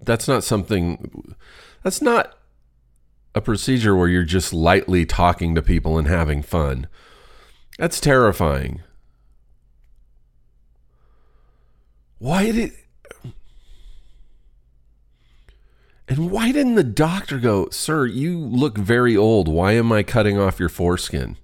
That's 0.00 0.28
not 0.28 0.44
something. 0.44 1.34
That's 1.82 2.02
not 2.02 2.38
a 3.34 3.40
procedure 3.40 3.96
where 3.96 4.08
you're 4.08 4.24
just 4.24 4.52
lightly 4.52 5.04
talking 5.04 5.54
to 5.54 5.62
people 5.62 5.98
and 5.98 6.08
having 6.08 6.42
fun. 6.42 6.86
That's 7.78 8.00
terrifying. 8.00 8.82
Why 12.18 12.50
did 12.50 12.72
And 16.08 16.30
why 16.30 16.52
didn't 16.52 16.76
the 16.76 16.84
doctor 16.84 17.38
go, 17.38 17.68
Sir, 17.70 18.06
you 18.06 18.38
look 18.38 18.78
very 18.78 19.16
old. 19.16 19.48
Why 19.48 19.72
am 19.72 19.90
I 19.90 20.02
cutting 20.02 20.38
off 20.38 20.60
your 20.60 20.68
foreskin? 20.68 21.36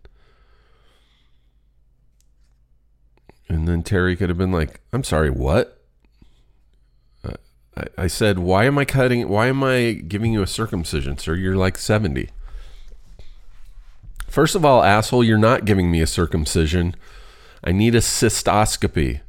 And 3.48 3.66
then 3.66 3.82
Terry 3.82 4.16
could 4.16 4.28
have 4.28 4.38
been 4.38 4.52
like, 4.52 4.80
I'm 4.92 5.04
sorry, 5.04 5.30
what? 5.30 5.81
I, 7.82 8.02
I 8.04 8.06
said, 8.06 8.38
Why 8.38 8.64
am 8.64 8.78
I 8.78 8.84
cutting? 8.84 9.28
Why 9.28 9.46
am 9.46 9.62
I 9.62 9.92
giving 9.92 10.32
you 10.32 10.42
a 10.42 10.46
circumcision, 10.46 11.18
sir? 11.18 11.34
You're 11.34 11.56
like 11.56 11.78
70. 11.78 12.28
First 14.28 14.54
of 14.54 14.64
all, 14.64 14.82
asshole, 14.82 15.24
you're 15.24 15.38
not 15.38 15.64
giving 15.64 15.90
me 15.90 16.00
a 16.00 16.06
circumcision. 16.06 16.96
I 17.62 17.72
need 17.72 17.94
a 17.94 17.98
cystoscopy. 17.98 19.20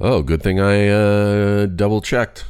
Oh, 0.00 0.22
good 0.22 0.42
thing 0.42 0.58
I 0.58 0.88
uh, 0.88 1.66
double 1.66 2.00
checked. 2.00 2.46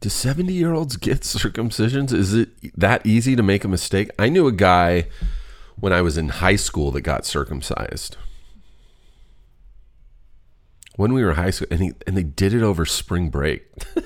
Do 0.00 0.08
70 0.08 0.52
year 0.52 0.72
olds 0.72 0.96
get 0.96 1.20
circumcisions? 1.20 2.12
Is 2.12 2.32
it 2.32 2.48
that 2.78 3.04
easy 3.04 3.36
to 3.36 3.42
make 3.42 3.64
a 3.64 3.68
mistake? 3.68 4.10
I 4.18 4.30
knew 4.30 4.46
a 4.46 4.52
guy 4.52 5.06
when 5.78 5.92
I 5.92 6.00
was 6.00 6.16
in 6.16 6.28
high 6.28 6.56
school 6.56 6.90
that 6.92 7.02
got 7.02 7.26
circumcised. 7.26 8.16
When 11.00 11.14
we 11.14 11.24
were 11.24 11.32
high 11.32 11.48
school, 11.48 11.68
and, 11.70 11.80
he, 11.80 11.92
and 12.06 12.14
they 12.14 12.22
did 12.22 12.52
it 12.52 12.62
over 12.62 12.84
spring 12.84 13.30
break. 13.30 13.64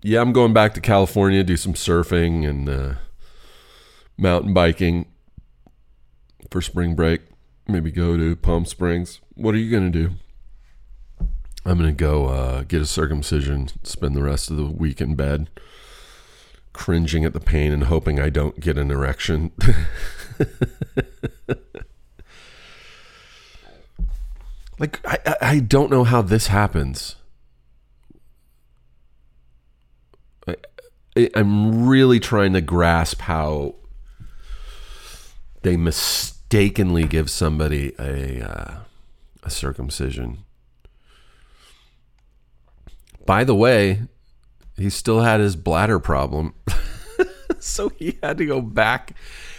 yeah, 0.00 0.20
I'm 0.20 0.32
going 0.32 0.52
back 0.52 0.74
to 0.74 0.80
California, 0.80 1.42
do 1.42 1.56
some 1.56 1.74
surfing 1.74 2.48
and 2.48 2.68
uh, 2.68 2.94
mountain 4.16 4.54
biking 4.54 5.06
for 6.52 6.62
spring 6.62 6.94
break. 6.94 7.22
Maybe 7.66 7.90
go 7.90 8.16
to 8.16 8.36
Palm 8.36 8.64
Springs. 8.64 9.20
What 9.34 9.56
are 9.56 9.58
you 9.58 9.68
going 9.68 9.90
to 9.90 9.98
do? 10.08 10.14
I'm 11.64 11.78
going 11.78 11.90
to 11.90 11.92
go 11.92 12.26
uh, 12.26 12.62
get 12.62 12.80
a 12.80 12.86
circumcision, 12.86 13.70
spend 13.82 14.14
the 14.14 14.22
rest 14.22 14.52
of 14.52 14.56
the 14.56 14.66
week 14.66 15.00
in 15.00 15.16
bed, 15.16 15.50
cringing 16.72 17.24
at 17.24 17.32
the 17.32 17.40
pain 17.40 17.72
and 17.72 17.82
hoping 17.82 18.20
I 18.20 18.30
don't 18.30 18.60
get 18.60 18.78
an 18.78 18.92
erection. 18.92 19.50
like, 24.84 25.26
I, 25.26 25.36
I 25.40 25.58
don't 25.60 25.90
know 25.90 26.04
how 26.04 26.22
this 26.22 26.48
happens. 26.48 27.16
I, 30.46 30.56
I'm 31.34 31.86
really 31.86 32.20
trying 32.20 32.52
to 32.54 32.60
grasp 32.60 33.22
how 33.22 33.76
they 35.62 35.76
mistakenly 35.76 37.04
give 37.04 37.30
somebody 37.30 37.94
a, 37.98 38.42
uh, 38.42 38.74
a 39.42 39.50
circumcision 39.50 40.44
by 43.26 43.44
the 43.44 43.54
way, 43.54 44.02
he 44.76 44.90
still 44.90 45.20
had 45.20 45.40
his 45.40 45.56
bladder 45.56 45.98
problem. 45.98 46.54
so 47.58 47.88
he 47.90 48.18
had 48.22 48.38
to 48.38 48.46
go 48.46 48.60
back 48.60 49.16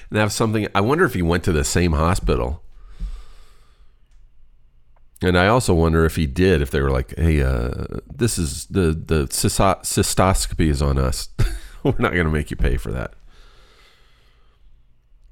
and 0.10 0.20
have 0.20 0.32
something. 0.32 0.68
I 0.76 0.82
wonder 0.82 1.06
if 1.06 1.14
he 1.14 1.22
went 1.22 1.44
to 1.46 1.52
the 1.52 1.64
same 1.64 1.94
hospital. 1.94 2.62
And 5.22 5.38
I 5.38 5.48
also 5.48 5.74
wonder 5.74 6.06
if 6.06 6.16
he 6.16 6.28
did, 6.28 6.62
if 6.62 6.72
they 6.72 6.82
were 6.82 6.92
like, 6.92 7.16
hey, 7.18 7.42
uh, 7.42 7.86
this 8.14 8.38
is 8.38 8.66
the, 8.66 8.92
the 8.92 9.28
cystoscopy 9.28 10.70
is 10.70 10.82
on 10.82 10.98
us. 10.98 11.30
we're 11.84 11.94
not 12.00 12.14
going 12.14 12.26
to 12.26 12.32
make 12.32 12.52
you 12.52 12.58
pay 12.58 12.78
for 12.78 12.92
that. 12.92 13.14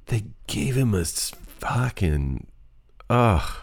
They 0.06 0.24
gave 0.48 0.76
him 0.76 0.94
a 0.94 1.04
fucking, 1.04 2.48
ugh. 3.10 3.63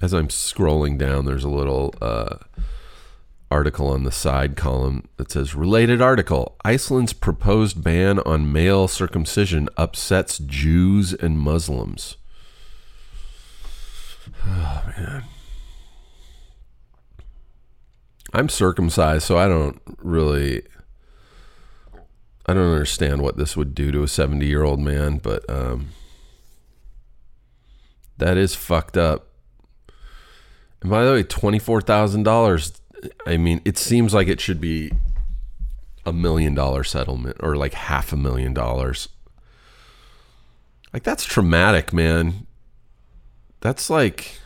As 0.00 0.12
I'm 0.12 0.28
scrolling 0.28 0.98
down, 0.98 1.24
there's 1.24 1.44
a 1.44 1.48
little 1.48 1.94
uh, 2.00 2.36
article 3.50 3.88
on 3.88 4.02
the 4.02 4.12
side 4.12 4.56
column 4.56 5.08
that 5.16 5.30
says 5.30 5.54
related 5.54 6.02
article 6.02 6.56
Iceland's 6.64 7.12
proposed 7.12 7.82
ban 7.82 8.18
on 8.20 8.52
male 8.52 8.88
circumcision 8.88 9.68
upsets 9.76 10.38
Jews 10.38 11.14
and 11.14 11.38
Muslims. 11.38 12.16
Oh, 14.44 14.92
man. 14.96 15.24
I'm 18.32 18.48
circumcised, 18.48 19.24
so 19.24 19.38
I 19.38 19.48
don't 19.48 19.80
really. 19.98 20.62
I 22.48 22.54
don't 22.54 22.70
understand 22.70 23.22
what 23.22 23.36
this 23.36 23.56
would 23.56 23.74
do 23.74 23.90
to 23.90 24.02
a 24.02 24.08
70 24.08 24.46
year 24.46 24.62
old 24.62 24.78
man, 24.78 25.18
but 25.18 25.48
um, 25.50 25.88
that 28.18 28.36
is 28.36 28.54
fucked 28.54 28.96
up. 28.96 29.25
And 30.86 30.90
by 30.92 31.04
the 31.04 31.10
way, 31.10 31.24
twenty 31.24 31.58
four 31.58 31.80
thousand 31.80 32.22
dollars. 32.22 32.80
I 33.26 33.38
mean, 33.38 33.60
it 33.64 33.76
seems 33.76 34.14
like 34.14 34.28
it 34.28 34.40
should 34.40 34.60
be 34.60 34.92
a 36.04 36.12
million 36.12 36.54
dollar 36.54 36.84
settlement 36.84 37.38
or 37.40 37.56
like 37.56 37.74
half 37.74 38.12
a 38.12 38.16
million 38.16 38.54
dollars. 38.54 39.08
Like 40.92 41.02
that's 41.02 41.24
traumatic, 41.24 41.92
man. 41.92 42.46
That's 43.62 43.90
like, 43.90 44.38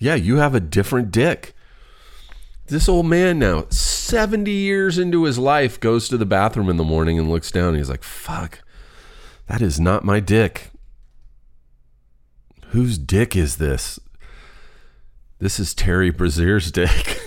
yeah, 0.00 0.16
you 0.16 0.38
have 0.38 0.52
a 0.52 0.58
different 0.58 1.12
dick. 1.12 1.54
This 2.66 2.88
old 2.88 3.06
man 3.06 3.38
now, 3.38 3.66
70 3.70 4.50
years 4.50 4.98
into 4.98 5.22
his 5.22 5.38
life, 5.38 5.78
goes 5.78 6.08
to 6.08 6.16
the 6.16 6.26
bathroom 6.26 6.68
in 6.68 6.76
the 6.76 6.82
morning 6.82 7.20
and 7.20 7.30
looks 7.30 7.52
down 7.52 7.68
and 7.68 7.76
he's 7.76 7.90
like, 7.90 8.02
fuck, 8.02 8.64
that 9.46 9.62
is 9.62 9.78
not 9.78 10.02
my 10.02 10.18
dick. 10.18 10.72
Whose 12.70 12.98
dick 12.98 13.36
is 13.36 13.58
this? 13.58 14.00
This 15.44 15.60
is 15.60 15.74
Terry 15.74 16.08
Brazier's 16.08 16.72
dick. 16.72 17.20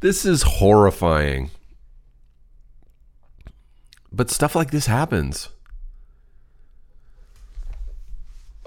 this 0.00 0.26
is 0.26 0.42
horrifying. 0.42 1.50
But 4.12 4.28
stuff 4.28 4.54
like 4.54 4.70
this 4.70 4.84
happens. 4.84 5.48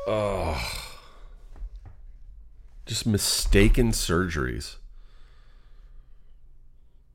Oh. 0.07 0.59
Just 2.87 3.05
mistaken 3.05 3.91
surgeries. 3.91 4.77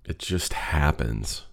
It 0.04 0.20
just 0.20 0.52
happens. 0.52 1.46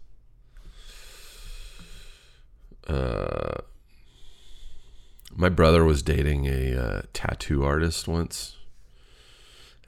Uh 2.85 3.61
my 5.39 5.47
brother 5.47 5.85
was 5.85 6.03
dating 6.03 6.47
a 6.47 6.75
uh, 6.75 7.01
tattoo 7.13 7.63
artist 7.63 8.09
once. 8.09 8.57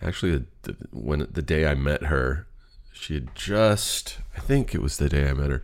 Actually, 0.01 0.45
the, 0.61 0.77
when 0.91 1.27
the 1.29 1.41
day 1.41 1.67
I 1.67 1.75
met 1.75 2.03
her, 2.03 2.47
she 2.93 3.15
had 3.15 3.35
just 3.35 4.19
I 4.35 4.39
think 4.39 4.73
it 4.73 4.81
was 4.81 4.97
the 4.97 5.09
day 5.09 5.29
I 5.29 5.33
met 5.33 5.51
her. 5.51 5.61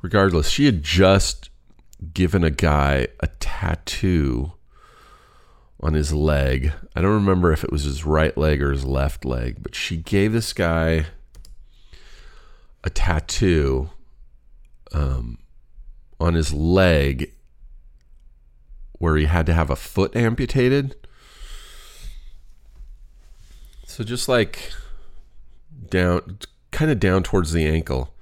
Regardless, 0.00 0.48
she 0.48 0.64
had 0.64 0.82
just 0.82 1.50
given 2.14 2.42
a 2.42 2.50
guy 2.50 3.08
a 3.20 3.26
tattoo 3.40 4.52
on 5.80 5.92
his 5.92 6.14
leg. 6.14 6.72
I 6.96 7.02
don't 7.02 7.12
remember 7.12 7.52
if 7.52 7.62
it 7.62 7.70
was 7.70 7.84
his 7.84 8.06
right 8.06 8.36
leg 8.38 8.62
or 8.62 8.72
his 8.72 8.86
left 8.86 9.26
leg, 9.26 9.58
but 9.62 9.74
she 9.74 9.98
gave 9.98 10.32
this 10.32 10.54
guy 10.54 11.08
a 12.82 12.88
tattoo 12.88 13.90
um, 14.92 15.36
on 16.18 16.32
his 16.32 16.54
leg 16.54 17.34
where 19.00 19.16
he 19.16 19.24
had 19.24 19.46
to 19.46 19.54
have 19.54 19.70
a 19.70 19.76
foot 19.76 20.14
amputated. 20.14 20.94
So 23.86 24.04
just 24.04 24.28
like 24.28 24.70
down, 25.88 26.38
kind 26.70 26.90
of 26.90 27.00
down 27.00 27.22
towards 27.22 27.52
the 27.52 27.66
ankle. 27.66 28.14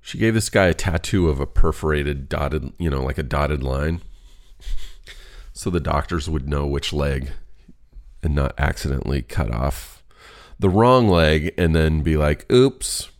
She 0.00 0.18
gave 0.18 0.34
this 0.34 0.50
guy 0.50 0.66
a 0.66 0.74
tattoo 0.74 1.28
of 1.28 1.38
a 1.38 1.46
perforated 1.46 2.28
dotted, 2.28 2.72
you 2.76 2.90
know, 2.90 3.02
like 3.02 3.18
a 3.18 3.22
dotted 3.22 3.62
line. 3.62 4.02
So 5.54 5.68
the 5.68 5.80
doctors 5.80 6.30
would 6.30 6.48
know 6.48 6.66
which 6.66 6.94
leg 6.94 7.32
and 8.22 8.34
not 8.34 8.54
accidentally 8.56 9.20
cut 9.20 9.52
off 9.52 10.02
the 10.58 10.70
wrong 10.70 11.10
leg 11.10 11.52
and 11.58 11.76
then 11.76 12.00
be 12.00 12.16
like, 12.16 12.50
oops, 12.50 13.10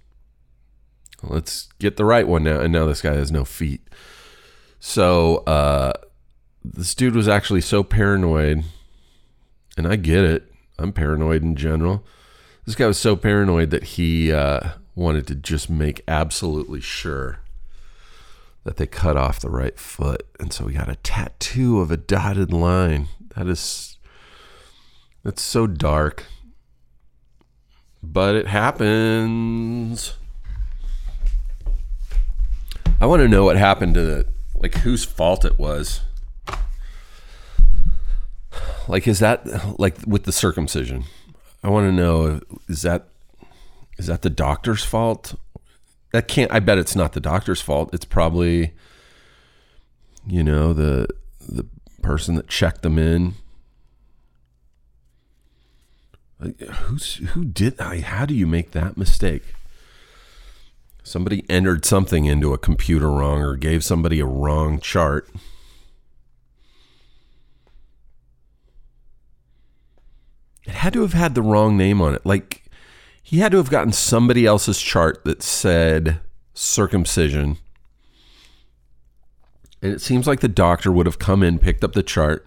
let's 1.22 1.68
get 1.78 1.98
the 1.98 2.07
right 2.07 2.26
one 2.26 2.42
now. 2.42 2.59
And 2.59 2.72
now 2.72 2.87
this 2.87 3.02
guy 3.02 3.12
has 3.12 3.31
no 3.31 3.44
feet. 3.44 3.87
So 4.81 5.44
uh, 5.46 5.92
this 6.64 6.94
dude 6.94 7.14
was 7.14 7.29
actually 7.29 7.61
so 7.61 7.83
paranoid, 7.83 8.64
and 9.77 9.87
I 9.87 9.96
get 9.96 10.25
it. 10.25 10.53
I'm 10.79 10.92
paranoid 10.92 11.42
in 11.42 11.57
general. 11.57 12.05
This 12.64 12.75
guy 12.75 12.87
was 12.87 12.98
so 12.98 13.16
paranoid 13.16 13.70
that 13.70 13.85
he 13.85 14.33
uh, 14.33 14.70
wanted 14.94 15.27
to 15.29 15.35
just 15.35 15.68
make 15.68 16.03
absolutely 16.07 16.81
sure 16.81 17.40
that 18.64 18.77
they 18.77 18.87
cut 18.87 19.16
off 19.16 19.40
the 19.40 19.51
right 19.51 19.79
foot. 19.79 20.27
And 20.38 20.53
so 20.53 20.66
we 20.66 20.75
got 20.75 20.88
a 20.88 20.96
tattoo 20.96 21.81
of 21.81 21.90
a 21.90 21.96
dotted 21.96 22.53
line. 22.53 23.09
That 23.35 23.48
is 23.48 23.98
that's 25.25 25.42
so 25.42 25.66
dark. 25.66 26.27
But 28.03 28.35
it 28.35 28.48
happens. 28.48 30.14
I 33.01 33.07
want 33.07 33.20
to 33.22 33.29
know 33.29 33.44
what 33.44 33.57
happened 33.57 33.94
to 33.94 34.03
the, 34.03 34.27
like 34.57 34.77
whose 34.77 35.05
fault 35.05 35.44
it 35.44 35.59
was. 35.59 36.03
Like 38.88 39.07
is 39.07 39.19
that 39.21 39.79
like 39.79 39.97
with 40.07 40.25
the 40.25 40.33
circumcision? 40.33 41.05
I 41.62 41.69
want 41.69 41.87
to 41.87 41.93
know 41.93 42.41
is 42.69 42.83
that 42.83 43.09
is 43.99 44.07
that 44.07 44.23
the 44.23 44.31
doctor's 44.31 44.85
fault? 44.85 45.35
That 46.12 46.29
can't 46.29 46.53
I 46.53 46.61
bet 46.61 46.79
it's 46.79 46.97
not 46.97 47.12
the 47.12 47.21
doctor's 47.21 47.61
fault. 47.61 47.91
It's 47.93 48.05
probably 48.05 48.73
you 50.27 50.43
know 50.43 50.73
the 50.73 51.09
the 51.41 51.67
person 52.03 52.35
that 52.35 52.49
checked 52.49 52.83
them 52.83 52.99
in 52.99 53.35
who's 56.71 57.17
who 57.17 57.45
did 57.45 57.81
i 57.81 58.01
how 58.01 58.27
do 58.27 58.35
you 58.35 58.47
make 58.47 58.73
that 58.73 58.97
mistake 58.97 59.55
somebody 61.05 61.45
entered 61.49 61.85
something 61.85 62.25
into 62.25 62.53
a 62.53 62.59
computer 62.59 63.11
wrong 63.11 63.41
or 63.41 63.57
gave 63.57 63.85
somebody 63.85 64.19
a 64.21 64.27
wrong 64.27 64.81
chart 64.81 65.29
it 70.64 70.75
had 70.75 70.92
to 70.92 71.03
have 71.03 71.12
had 71.12 71.35
the 71.35 71.42
wrong 71.42 71.77
name 71.77 72.01
on 72.01 72.14
it 72.14 72.25
like 72.25 72.64
he 73.22 73.38
had 73.38 73.53
to 73.53 73.59
have 73.59 73.70
gotten 73.70 73.92
somebody 73.92 74.46
else's 74.46 74.81
chart 74.81 75.25
that 75.25 75.42
said 75.42 76.20
circumcision 76.55 77.57
and 79.81 79.92
it 79.92 80.01
seems 80.01 80.27
like 80.27 80.40
the 80.40 80.48
doctor 80.48 80.92
would 80.92 81.07
have 81.07 81.18
come 81.18 81.42
in 81.42 81.59
picked 81.59 81.83
up 81.83 81.92
the 81.92 82.03
chart 82.03 82.46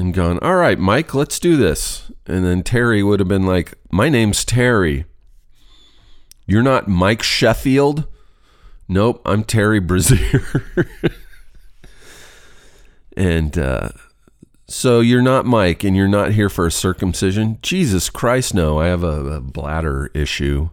and 0.00 0.14
gone, 0.14 0.38
All 0.40 0.56
right, 0.56 0.78
Mike, 0.78 1.14
let's 1.14 1.38
do 1.38 1.56
this. 1.56 2.10
And 2.26 2.44
then 2.44 2.62
Terry 2.62 3.02
would 3.02 3.20
have 3.20 3.28
been 3.28 3.46
like, 3.46 3.74
My 3.92 4.08
name's 4.08 4.44
Terry. 4.44 5.04
You're 6.46 6.62
not 6.62 6.88
Mike 6.88 7.22
Sheffield? 7.22 8.08
Nope, 8.88 9.22
I'm 9.24 9.44
Terry 9.44 9.78
Brazier. 9.78 10.42
and 13.16 13.56
uh, 13.56 13.90
so 14.70 15.00
you're 15.00 15.20
not 15.20 15.46
Mike 15.46 15.82
and 15.82 15.96
you're 15.96 16.06
not 16.06 16.32
here 16.32 16.48
for 16.48 16.66
a 16.66 16.70
circumcision? 16.70 17.58
Jesus 17.60 18.08
Christ, 18.08 18.54
no. 18.54 18.78
I 18.78 18.86
have 18.86 19.02
a, 19.02 19.26
a 19.26 19.40
bladder 19.40 20.10
issue. 20.14 20.70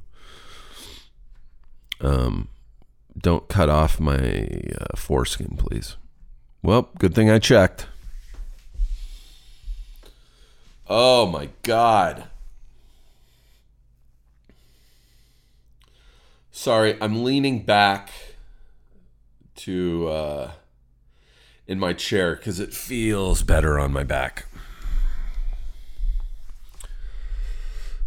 Um, 1.99 2.49
don't 3.17 3.47
cut 3.47 3.69
off 3.69 3.99
my 3.99 4.51
uh, 4.79 4.95
foreskin, 4.95 5.57
please. 5.57 5.97
Well, 6.61 6.89
good 6.99 7.15
thing 7.15 7.29
I 7.31 7.39
checked. 7.39 7.87
Oh 10.87 11.25
my 11.25 11.49
God. 11.63 12.25
Sorry, 16.51 16.97
I'm 17.01 17.23
leaning 17.23 17.63
back 17.63 18.11
to 19.57 20.07
uh, 20.07 20.51
in 21.67 21.79
my 21.79 21.93
chair 21.93 22.35
because 22.35 22.59
it 22.59 22.73
feels 22.73 23.43
better 23.43 23.77
on 23.77 23.91
my 23.91 24.03
back. 24.03 24.45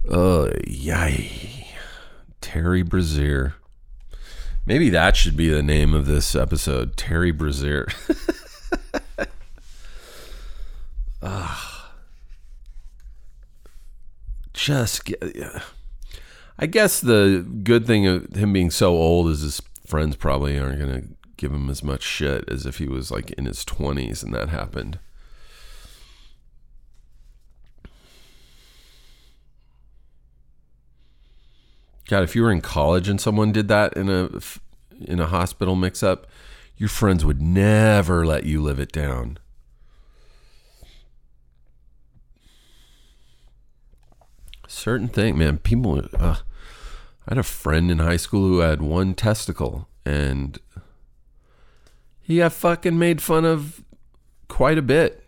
Oh, 0.08 0.50
yay. 0.66 1.68
Terry 2.40 2.82
Brazier. 2.82 3.54
Maybe 4.64 4.88
that 4.90 5.16
should 5.16 5.36
be 5.36 5.48
the 5.48 5.62
name 5.62 5.94
of 5.94 6.06
this 6.06 6.34
episode 6.34 6.96
Terry 6.96 7.30
Brazier. 7.32 7.86
ah. 11.22 11.92
just 14.54 15.04
get, 15.04 15.22
I 16.58 16.66
guess 16.66 17.00
the 17.00 17.46
good 17.62 17.86
thing 17.86 18.06
of 18.06 18.34
him 18.34 18.52
being 18.52 18.70
so 18.70 18.90
old 18.90 19.28
is 19.28 19.40
his 19.40 19.62
friends 19.86 20.16
probably 20.16 20.58
aren't 20.58 20.78
going 20.78 21.02
to 21.02 21.08
give 21.40 21.52
him 21.52 21.70
as 21.70 21.82
much 21.82 22.02
shit 22.02 22.44
as 22.48 22.66
if 22.66 22.76
he 22.76 22.86
was 22.86 23.10
like 23.10 23.30
in 23.30 23.46
his 23.46 23.64
20s 23.64 24.22
and 24.22 24.34
that 24.34 24.50
happened. 24.50 24.98
God, 32.08 32.22
if 32.24 32.36
you 32.36 32.42
were 32.42 32.52
in 32.52 32.60
college 32.60 33.08
and 33.08 33.20
someone 33.20 33.52
did 33.52 33.68
that 33.68 33.94
in 33.94 34.10
a 34.10 34.28
in 35.00 35.18
a 35.18 35.26
hospital 35.26 35.76
mix 35.76 36.02
up, 36.02 36.26
your 36.76 36.88
friends 36.88 37.24
would 37.24 37.40
never 37.40 38.26
let 38.26 38.44
you 38.44 38.60
live 38.60 38.78
it 38.78 38.92
down. 38.92 39.38
certain 44.70 45.08
thing, 45.08 45.36
man. 45.36 45.58
People, 45.58 46.02
uh, 46.18 46.36
I 47.26 47.30
had 47.30 47.38
a 47.38 47.42
friend 47.42 47.90
in 47.90 47.98
high 47.98 48.16
school 48.16 48.46
who 48.46 48.58
had 48.60 48.80
one 48.80 49.14
testicle, 49.14 49.88
and 50.04 50.58
he 52.30 52.38
got 52.38 52.52
fucking 52.52 52.98
made 52.98 53.22
fun 53.22 53.44
of 53.44 53.84
quite 54.48 54.78
a 54.78 54.82
bit. 54.82 55.24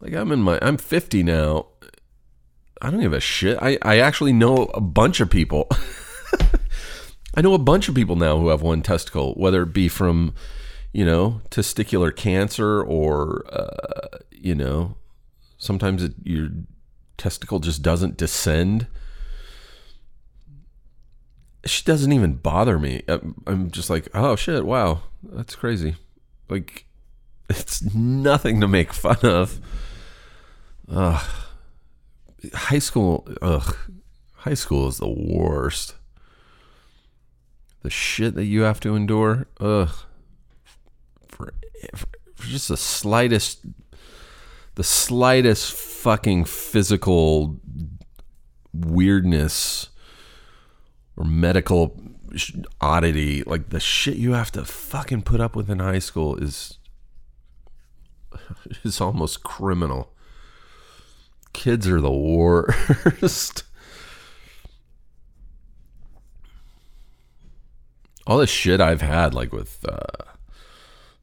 Like 0.00 0.14
I'm 0.14 0.30
in 0.32 0.40
my, 0.40 0.58
I'm 0.62 0.76
50 0.76 1.22
now. 1.22 1.66
I 2.80 2.90
don't 2.90 3.00
give 3.00 3.12
a 3.12 3.20
shit. 3.20 3.58
I, 3.60 3.78
I 3.82 3.98
actually 3.98 4.32
know 4.32 4.70
a 4.74 4.80
bunch 4.80 5.20
of 5.20 5.28
people. 5.28 5.68
I 7.34 7.40
know 7.40 7.54
a 7.54 7.58
bunch 7.58 7.88
of 7.88 7.94
people 7.94 8.16
now 8.16 8.38
who 8.38 8.48
have 8.48 8.62
one 8.62 8.82
testicle, 8.82 9.34
whether 9.34 9.62
it 9.62 9.72
be 9.72 9.88
from, 9.88 10.34
you 10.92 11.04
know, 11.04 11.40
testicular 11.50 12.14
cancer 12.14 12.80
or, 12.82 13.44
uh, 13.52 14.18
you 14.30 14.54
know, 14.54 14.96
Sometimes 15.58 16.04
it, 16.04 16.14
your 16.22 16.50
testicle 17.16 17.58
just 17.58 17.82
doesn't 17.82 18.16
descend. 18.16 18.86
She 21.64 21.82
doesn't 21.84 22.12
even 22.12 22.34
bother 22.34 22.78
me. 22.78 23.02
Uh, 23.08 23.18
I'm 23.46 23.70
just 23.70 23.90
like, 23.90 24.08
oh 24.14 24.36
shit, 24.36 24.64
wow, 24.64 25.02
that's 25.22 25.56
crazy. 25.56 25.96
Like, 26.48 26.86
it's 27.50 27.82
nothing 27.94 28.60
to 28.60 28.68
make 28.68 28.92
fun 28.92 29.18
of. 29.22 29.60
Ugh. 30.90 31.24
High 32.54 32.78
school, 32.78 33.28
ugh. 33.42 33.76
High 34.36 34.54
school 34.54 34.88
is 34.88 34.98
the 34.98 35.08
worst. 35.08 35.94
The 37.82 37.90
shit 37.90 38.34
that 38.34 38.44
you 38.44 38.62
have 38.62 38.80
to 38.80 38.94
endure, 38.94 39.48
ugh. 39.60 39.90
For, 41.28 41.52
for 42.36 42.46
just 42.46 42.68
the 42.68 42.76
slightest 42.76 43.64
the 44.78 44.84
slightest 44.84 45.72
fucking 45.72 46.44
physical 46.44 47.58
weirdness 48.72 49.88
or 51.18 51.24
medical 51.24 52.00
oddity, 52.80 53.42
like 53.42 53.70
the 53.70 53.80
shit 53.80 54.16
you 54.16 54.32
have 54.32 54.52
to 54.52 54.64
fucking 54.64 55.22
put 55.22 55.40
up 55.40 55.56
with 55.56 55.68
in 55.68 55.80
high 55.80 55.98
school 55.98 56.36
is 56.36 56.78
is 58.84 59.00
almost 59.00 59.42
criminal. 59.42 60.12
Kids 61.52 61.88
are 61.88 62.00
the 62.00 62.12
worst. 62.12 63.64
All 68.26 68.38
the 68.38 68.46
shit 68.46 68.80
I've 68.80 69.00
had, 69.00 69.34
like 69.34 69.52
with 69.52 69.84
uh, 69.88 70.24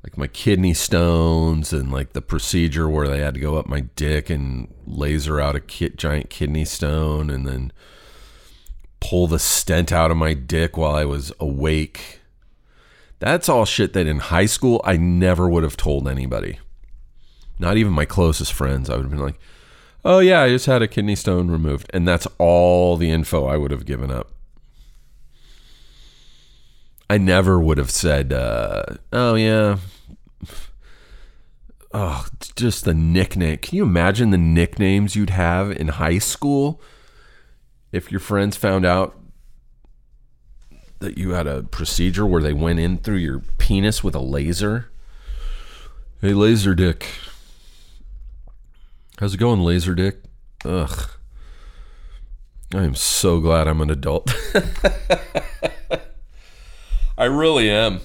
like 0.04 0.18
my 0.18 0.28
kidney 0.28 0.74
stones 0.74 1.72
and 1.72 1.92
like 1.92 2.14
the 2.14 2.22
procedure 2.22 2.90
where 2.90 3.08
they 3.08 3.20
had 3.20 3.36
to 3.36 3.40
go 3.40 3.58
up 3.58 3.68
my 3.68 3.82
dick 3.82 4.30
and 4.30 4.74
laser 4.86 5.40
out 5.40 5.56
a 5.56 5.62
giant 5.90 6.30
kidney 6.30 6.66
stone 6.66 7.30
and 7.30 7.48
then 7.48 7.72
pull 9.10 9.28
the 9.28 9.40
stent 9.40 9.92
out 9.92 10.10
of 10.10 10.18
my 10.18 10.34
dick 10.34 10.78
while 10.78 10.96
I 10.96 11.06
was 11.06 11.32
awake. 11.40 12.22
That's 13.20 13.48
all 13.48 13.66
shit 13.66 13.94
that 13.94 14.08
in 14.08 14.18
high 14.20 14.48
school 14.48 14.82
I 14.84 14.98
never 14.98 15.48
would 15.48 15.64
have 15.64 15.78
told 15.78 16.08
anybody. 16.08 16.60
Not 17.60 17.78
even 17.78 17.94
my 17.94 18.06
closest 18.06 18.52
friends. 18.52 18.90
I 18.90 18.96
would 18.96 19.04
have 19.04 19.12
been 19.12 19.20
like, 19.20 19.40
oh, 20.04 20.20
yeah, 20.20 20.42
I 20.42 20.50
just 20.50 20.66
had 20.66 20.82
a 20.82 20.88
kidney 20.88 21.16
stone 21.16 21.50
removed. 21.50 21.90
And 21.94 22.08
that's 22.08 22.28
all 22.38 22.98
the 22.98 23.12
info 23.12 23.46
I 23.46 23.58
would 23.58 23.72
have 23.72 23.86
given 23.86 24.10
up. 24.10 24.32
I 27.08 27.20
never 27.20 27.60
would 27.60 27.78
have 27.78 27.92
said, 27.92 28.34
uh, 28.34 28.84
oh, 29.14 29.36
yeah. 29.36 29.78
Oh, 31.98 32.28
just 32.58 32.84
the 32.84 32.94
nickname. 32.94 33.60
Can 33.60 33.78
you 33.78 33.84
imagine 33.84 34.32
the 34.32 34.38
nicknames 34.38 35.16
you'd 35.16 35.30
have 35.30 35.72
in 35.72 35.88
high 35.88 36.18
school 36.18 36.82
if 37.96 38.12
your 38.12 38.20
friends 38.20 38.58
found 38.58 38.86
out 38.86 39.18
that 41.00 41.18
you 41.18 41.30
had 41.30 41.48
a 41.48 41.64
procedure 41.64 42.26
where 42.26 42.42
they 42.42 42.52
went 42.52 42.78
in 42.78 42.98
through 42.98 43.16
your 43.16 43.40
penis 43.58 44.04
with 44.04 44.14
a 44.14 44.20
laser? 44.20 44.92
Hey, 46.20 46.34
laser 46.34 46.76
dick. 46.76 47.08
How's 49.18 49.34
it 49.34 49.38
going, 49.38 49.62
laser 49.62 49.96
dick? 49.96 50.24
Ugh. 50.66 51.10
I 52.74 52.84
am 52.84 52.96
so 52.96 53.40
glad 53.40 53.66
I'm 53.66 53.80
an 53.80 53.90
adult. 53.90 54.36
I 57.18 57.24
really 57.24 57.70
am. 57.70 58.02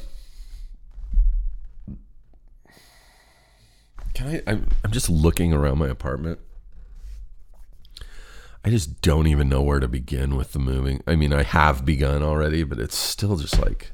Can 4.14 4.29
I? 4.29 4.42
I'm, 4.46 4.68
I'm 4.85 4.92
just 4.92 5.11
looking 5.11 5.53
around 5.53 5.79
my 5.79 5.88
apartment. 5.88 6.38
I 8.64 8.70
just 8.70 9.01
don't 9.01 9.27
even 9.27 9.49
know 9.49 9.62
where 9.62 9.81
to 9.81 9.88
begin 9.88 10.37
with 10.37 10.53
the 10.53 10.59
moving. 10.59 11.03
I 11.07 11.16
mean, 11.16 11.33
I 11.33 11.42
have 11.42 11.87
begun 11.87 12.23
already, 12.23 12.62
but 12.62 12.79
it's 12.79 12.96
still 12.96 13.37
just 13.37 13.59
like. 13.59 13.92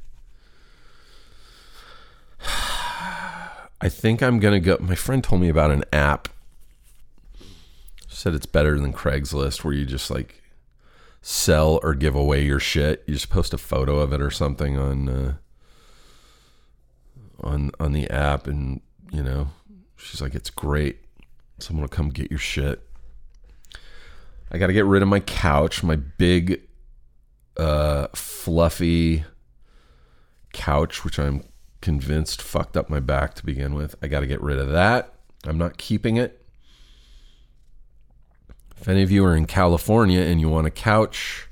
I 3.81 3.89
think 3.89 4.23
I'm 4.23 4.41
gonna 4.41 4.61
go. 4.61 4.77
My 4.81 4.97
friend 4.97 5.23
told 5.23 5.41
me 5.41 5.49
about 5.49 5.71
an 5.71 5.85
app. 5.93 6.29
Said 8.09 8.35
it's 8.35 8.47
better 8.47 8.79
than 8.81 8.93
Craigslist, 8.93 9.63
where 9.63 9.75
you 9.75 9.85
just 9.85 10.11
like 10.11 10.43
sell 11.21 11.79
or 11.83 11.95
give 11.95 12.17
away 12.17 12.45
your 12.45 12.59
shit. 12.61 13.05
You 13.07 13.15
just 13.15 13.31
post 13.31 13.53
a 13.53 13.59
photo 13.59 13.99
of 13.99 14.13
it 14.13 14.21
or 14.21 14.31
something 14.31 14.79
on 14.79 15.09
uh, 15.09 15.35
on 17.41 17.71
on 17.79 17.93
the 17.93 18.09
app, 18.11 18.47
and 18.47 18.81
you 19.13 19.23
know, 19.23 19.49
she's 19.97 20.21
like, 20.21 20.35
"It's 20.35 20.51
great. 20.51 20.99
Someone 21.59 21.83
will 21.83 21.89
come 21.89 22.09
get 22.09 22.31
your 22.31 22.41
shit." 22.41 22.86
I 24.51 24.59
got 24.59 24.69
to 24.69 24.73
get 24.73 24.85
rid 24.85 25.03
of 25.03 25.09
my 25.09 25.21
couch, 25.21 25.83
my 25.83 25.97
big, 25.97 26.63
uh, 27.57 28.09
fluffy 28.15 29.25
couch, 30.53 31.05
which 31.05 31.19
I'm 31.19 31.43
convinced 31.81 32.43
fucked 32.43 32.77
up 32.77 32.89
my 32.91 33.01
back 33.01 33.35
to 33.35 33.45
begin 33.45 33.75
with. 33.75 33.95
I 34.03 34.09
got 34.09 34.21
to 34.21 34.27
get 34.27 34.41
rid 34.41 34.59
of 34.59 34.71
that. 34.71 35.15
I'm 35.45 35.59
not 35.59 35.79
keeping 35.79 36.17
it. 36.17 36.43
If 38.81 38.89
any 38.89 39.03
of 39.03 39.11
you 39.11 39.25
are 39.25 39.35
in 39.35 39.47
California 39.47 40.21
and 40.21 40.41
you 40.41 40.49
want 40.49 40.67
a 40.67 40.71
couch, 40.71 41.49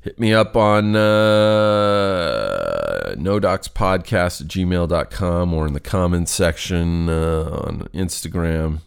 hit 0.00 0.18
me 0.18 0.32
up 0.34 0.56
on 0.56 0.96
uh, 0.96 1.04
nodocspodcast 3.16 4.40
at 4.40 4.48
gmail.com 4.48 5.54
or 5.54 5.66
in 5.66 5.72
the 5.72 5.80
comments 5.80 6.32
section 6.32 7.08
uh, 7.08 7.62
on 7.64 7.88
Instagram 7.94 8.80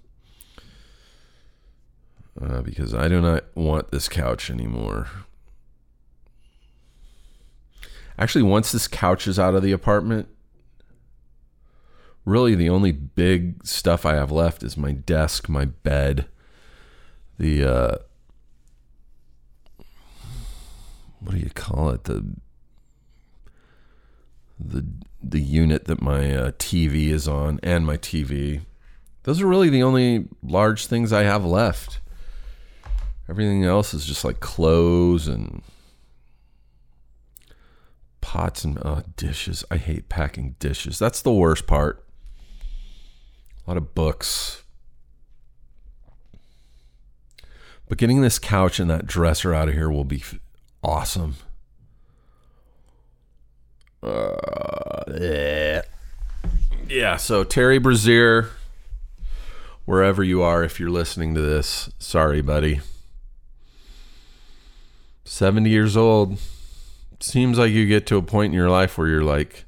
uh, 2.39 2.61
because 2.61 2.93
I 2.93 3.07
do 3.07 3.21
not 3.21 3.45
want 3.55 3.91
this 3.91 4.07
couch 4.07 4.49
anymore. 4.49 5.07
Actually, 8.17 8.43
once 8.43 8.71
this 8.71 8.87
couch 8.87 9.27
is 9.27 9.39
out 9.39 9.55
of 9.55 9.63
the 9.63 9.71
apartment, 9.71 10.27
really 12.25 12.55
the 12.55 12.69
only 12.69 12.91
big 12.91 13.65
stuff 13.65 14.05
I 14.05 14.15
have 14.15 14.31
left 14.31 14.63
is 14.63 14.77
my 14.77 14.91
desk, 14.91 15.49
my 15.49 15.65
bed, 15.65 16.27
the 17.37 17.65
uh, 17.65 17.95
what 21.19 21.33
do 21.33 21.39
you 21.39 21.49
call 21.49 21.89
it? 21.89 22.03
The 22.03 22.35
the 24.59 24.85
the 25.23 25.41
unit 25.41 25.85
that 25.85 26.01
my 26.01 26.35
uh, 26.35 26.51
TV 26.51 27.09
is 27.09 27.27
on 27.27 27.59
and 27.63 27.85
my 27.85 27.97
TV. 27.97 28.61
Those 29.23 29.41
are 29.41 29.47
really 29.47 29.69
the 29.69 29.83
only 29.83 30.27
large 30.43 30.87
things 30.87 31.13
I 31.13 31.23
have 31.23 31.45
left. 31.45 32.00
Everything 33.31 33.63
else 33.63 33.93
is 33.93 34.05
just 34.05 34.25
like 34.25 34.41
clothes 34.41 35.25
and 35.25 35.61
pots 38.19 38.65
and 38.65 38.77
uh, 38.85 39.03
dishes. 39.15 39.63
I 39.71 39.77
hate 39.77 40.09
packing 40.09 40.57
dishes. 40.59 40.99
That's 40.99 41.21
the 41.21 41.31
worst 41.31 41.65
part. 41.65 42.03
A 43.65 43.69
lot 43.69 43.77
of 43.77 43.95
books. 43.95 44.63
But 47.87 47.97
getting 47.97 48.21
this 48.21 48.37
couch 48.37 48.81
and 48.81 48.89
that 48.89 49.07
dresser 49.07 49.53
out 49.53 49.69
of 49.69 49.75
here 49.75 49.89
will 49.89 50.03
be 50.03 50.25
awesome. 50.83 51.35
Uh, 54.03 55.03
yeah. 55.17 55.83
yeah, 56.89 57.15
so 57.15 57.45
Terry 57.45 57.77
Brazier, 57.79 58.49
wherever 59.85 60.21
you 60.21 60.41
are, 60.41 60.65
if 60.65 60.81
you're 60.81 60.89
listening 60.89 61.33
to 61.35 61.41
this, 61.41 61.89
sorry, 61.97 62.41
buddy. 62.41 62.81
70 65.23 65.69
years 65.69 65.95
old. 65.95 66.37
Seems 67.19 67.57
like 67.57 67.71
you 67.71 67.87
get 67.87 68.07
to 68.07 68.17
a 68.17 68.21
point 68.21 68.51
in 68.51 68.57
your 68.57 68.69
life 68.69 68.97
where 68.97 69.07
you're 69.07 69.23
like, 69.23 69.65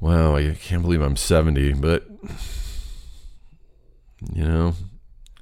wow, 0.00 0.36
I 0.36 0.54
can't 0.54 0.82
believe 0.82 1.00
I'm 1.00 1.16
70, 1.16 1.74
but, 1.74 2.06
you 4.32 4.44
know, 4.44 4.74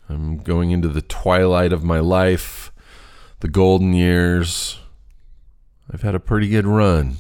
I'm 0.09 0.39
going 0.39 0.71
into 0.71 0.89
the 0.89 1.03
twilight 1.03 1.73
of 1.73 1.85
my 1.85 2.01
life, 2.01 2.73
the 3.41 3.49
golden 3.49 3.93
years. 3.93 4.79
I've 5.93 6.03
had 6.03 6.15
a 6.15 6.21
pretty 6.21 6.49
good 6.49 6.67
run. 6.67 7.17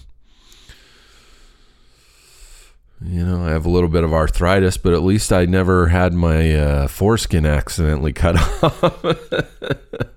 You 3.02 3.24
know, 3.26 3.44
I 3.44 3.50
have 3.50 3.66
a 3.66 3.70
little 3.70 3.90
bit 3.90 4.04
of 4.04 4.14
arthritis, 4.14 4.78
but 4.78 4.94
at 4.94 5.02
least 5.02 5.32
I 5.32 5.44
never 5.44 5.88
had 5.88 6.14
my 6.14 6.54
uh, 6.54 6.88
foreskin 6.88 7.44
accidentally 7.44 8.14
cut 8.14 8.36
off. 8.62 10.10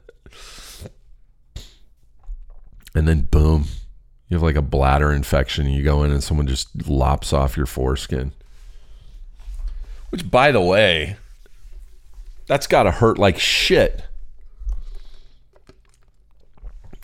And 2.97 3.07
then 3.07 3.21
boom, 3.21 3.65
you 4.27 4.35
have 4.35 4.43
like 4.43 4.55
a 4.55 4.61
bladder 4.61 5.13
infection. 5.13 5.67
And 5.67 5.75
you 5.75 5.83
go 5.83 6.03
in 6.03 6.11
and 6.11 6.23
someone 6.23 6.47
just 6.47 6.87
lops 6.87 7.31
off 7.31 7.55
your 7.55 7.67
foreskin. 7.67 8.31
Which, 10.09 10.29
by 10.29 10.51
the 10.51 10.61
way, 10.61 11.17
that's 12.47 12.67
got 12.67 12.83
to 12.83 12.91
hurt 12.91 13.17
like 13.19 13.39
shit. 13.39 14.03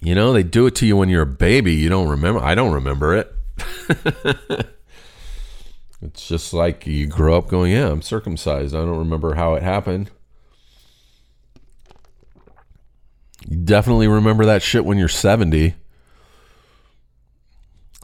You 0.02 0.16
know, 0.16 0.34
they 0.34 0.44
do 0.44 0.66
it 0.66 0.76
to 0.76 0.86
you 0.86 0.98
when 0.98 1.10
you're 1.10 1.22
a 1.22 1.28
baby. 1.28 1.74
You 1.74 1.90
don't 1.90 2.10
remember. 2.10 2.42
I 2.42 2.56
don't 2.56 2.74
remember 2.74 3.16
it. 3.16 3.34
it's 6.02 6.28
just 6.28 6.54
like 6.54 6.88
you 6.88 7.08
grow 7.08 7.38
up 7.38 7.48
going, 7.48 7.72
yeah, 7.72 7.90
I'm 7.90 8.02
circumcised. 8.02 8.76
I 8.76 8.80
don't 8.80 8.98
remember 8.98 9.36
how 9.36 9.54
it 9.54 9.64
happened. 9.64 10.10
You 13.48 13.58
definitely 13.58 14.08
remember 14.08 14.46
that 14.46 14.62
shit 14.62 14.84
when 14.86 14.98
you're 14.98 15.08
70. 15.08 15.76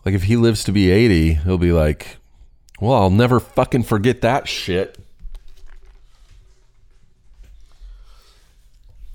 Like 0.10 0.16
if 0.16 0.24
he 0.24 0.38
lives 0.38 0.64
to 0.64 0.72
be 0.72 0.90
80, 0.90 1.36
he'll 1.36 1.60
be 1.60 1.72
like, 1.72 2.18
well, 2.82 2.96
I'll 2.96 3.12
never 3.12 3.40
fucking 3.40 3.84
forget 3.84 4.22
that 4.22 4.48
shit. 4.48 4.98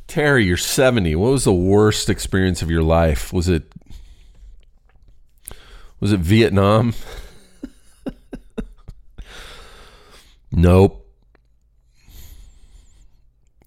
Terry, 0.07 0.45
you're 0.45 0.57
70. 0.57 1.17
What 1.17 1.33
was 1.33 1.43
the 1.43 1.53
worst 1.53 2.09
experience 2.09 2.63
of 2.63 2.71
your 2.71 2.85
life? 2.85 3.33
Was 3.33 3.49
it 3.49 3.65
Was 5.99 6.13
it 6.13 6.21
Vietnam? 6.21 6.95
nope. 10.53 11.05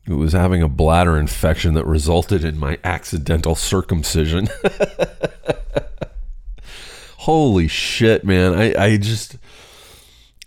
It 0.08 0.13
was 0.13 0.32
having 0.32 0.62
a 0.62 0.70
bladder 0.70 1.18
infection 1.18 1.74
that 1.74 1.86
resulted 1.86 2.46
in 2.46 2.58
my 2.58 2.80
accidental 2.86 3.56
circumcision. 3.56 4.48
Holy 7.28 7.68
shit, 7.68 8.24
man. 8.24 8.54
I, 8.54 8.86
I 8.86 8.96
just 8.96 9.36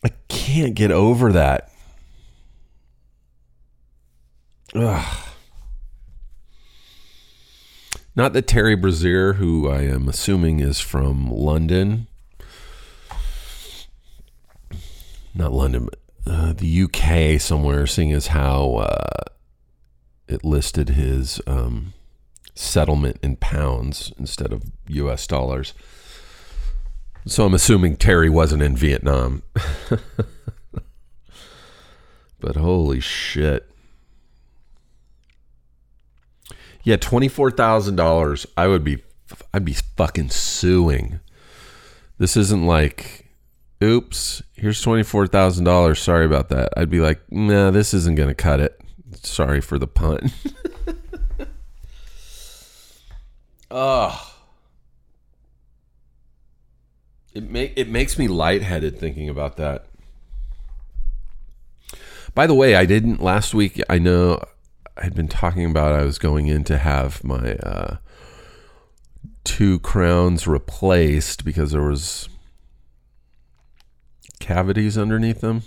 I 0.02 0.08
can't 0.28 0.74
get 0.74 0.90
over 0.90 1.30
that. 1.30 1.70
Ugh. 4.74 5.26
Not 8.16 8.32
that 8.32 8.46
Terry 8.46 8.76
Brazier, 8.76 9.34
who 9.34 9.68
I 9.68 9.82
am 9.82 10.08
assuming 10.08 10.60
is 10.60 10.80
from 10.80 11.30
London, 11.30 12.06
not 15.34 15.52
London, 15.52 15.84
but 15.84 15.98
uh, 16.26 16.54
the 16.54 16.84
UK 16.84 17.38
somewhere, 17.38 17.86
seeing 17.86 18.10
as 18.10 18.28
how 18.28 18.76
uh, 18.76 19.24
it 20.26 20.46
listed 20.46 20.88
his 20.88 21.42
um, 21.46 21.92
settlement 22.54 23.18
in 23.22 23.36
pounds 23.36 24.14
instead 24.18 24.50
of 24.50 24.62
US 24.88 25.26
dollars. 25.26 25.74
So 27.26 27.44
I'm 27.44 27.54
assuming 27.54 27.96
Terry 27.96 28.30
wasn't 28.30 28.62
in 28.62 28.76
Vietnam. 28.76 29.42
but 32.40 32.56
holy 32.56 33.00
shit. 33.00 33.70
Yeah, 36.82 36.96
$24,000 36.96 38.46
I 38.56 38.66
would 38.66 38.82
be 38.82 39.02
I'd 39.52 39.64
be 39.64 39.76
fucking 39.96 40.30
suing. 40.30 41.20
This 42.18 42.36
isn't 42.36 42.66
like 42.66 43.26
oops, 43.82 44.42
here's 44.54 44.84
$24,000. 44.84 45.96
Sorry 45.96 46.26
about 46.26 46.48
that. 46.50 46.70
I'd 46.76 46.90
be 46.90 47.00
like, 47.00 47.20
"Nah, 47.30 47.70
this 47.70 47.94
isn't 47.94 48.16
going 48.16 48.28
to 48.28 48.34
cut 48.34 48.60
it." 48.60 48.78
Sorry 49.22 49.60
for 49.60 49.78
the 49.78 49.86
pun. 49.86 50.30
oh. 53.70 54.29
It 57.32 57.48
make 57.48 57.72
it 57.76 57.88
makes 57.88 58.18
me 58.18 58.26
lightheaded 58.26 58.98
thinking 58.98 59.28
about 59.28 59.56
that. 59.56 59.86
By 62.34 62.46
the 62.46 62.54
way, 62.54 62.74
I 62.74 62.86
didn't 62.86 63.22
last 63.22 63.54
week. 63.54 63.80
I 63.88 63.98
know 63.98 64.42
I 64.96 65.04
had 65.04 65.14
been 65.14 65.28
talking 65.28 65.64
about 65.64 65.92
I 65.92 66.04
was 66.04 66.18
going 66.18 66.48
in 66.48 66.64
to 66.64 66.78
have 66.78 67.22
my 67.22 67.54
uh, 67.54 67.96
two 69.44 69.78
crowns 69.80 70.46
replaced 70.46 71.44
because 71.44 71.70
there 71.72 71.82
was 71.82 72.28
cavities 74.40 74.98
underneath 74.98 75.40
them. 75.40 75.62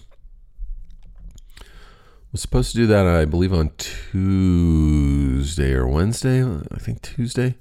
Was 2.31 2.41
supposed 2.41 2.71
to 2.71 2.77
do 2.77 2.87
that, 2.87 3.05
I 3.05 3.25
believe, 3.25 3.53
on 3.53 3.71
Tuesday 3.77 5.73
or 5.73 5.87
Wednesday. 5.87 6.43
I 6.43 6.79
think 6.79 7.01
Tuesday 7.01 7.55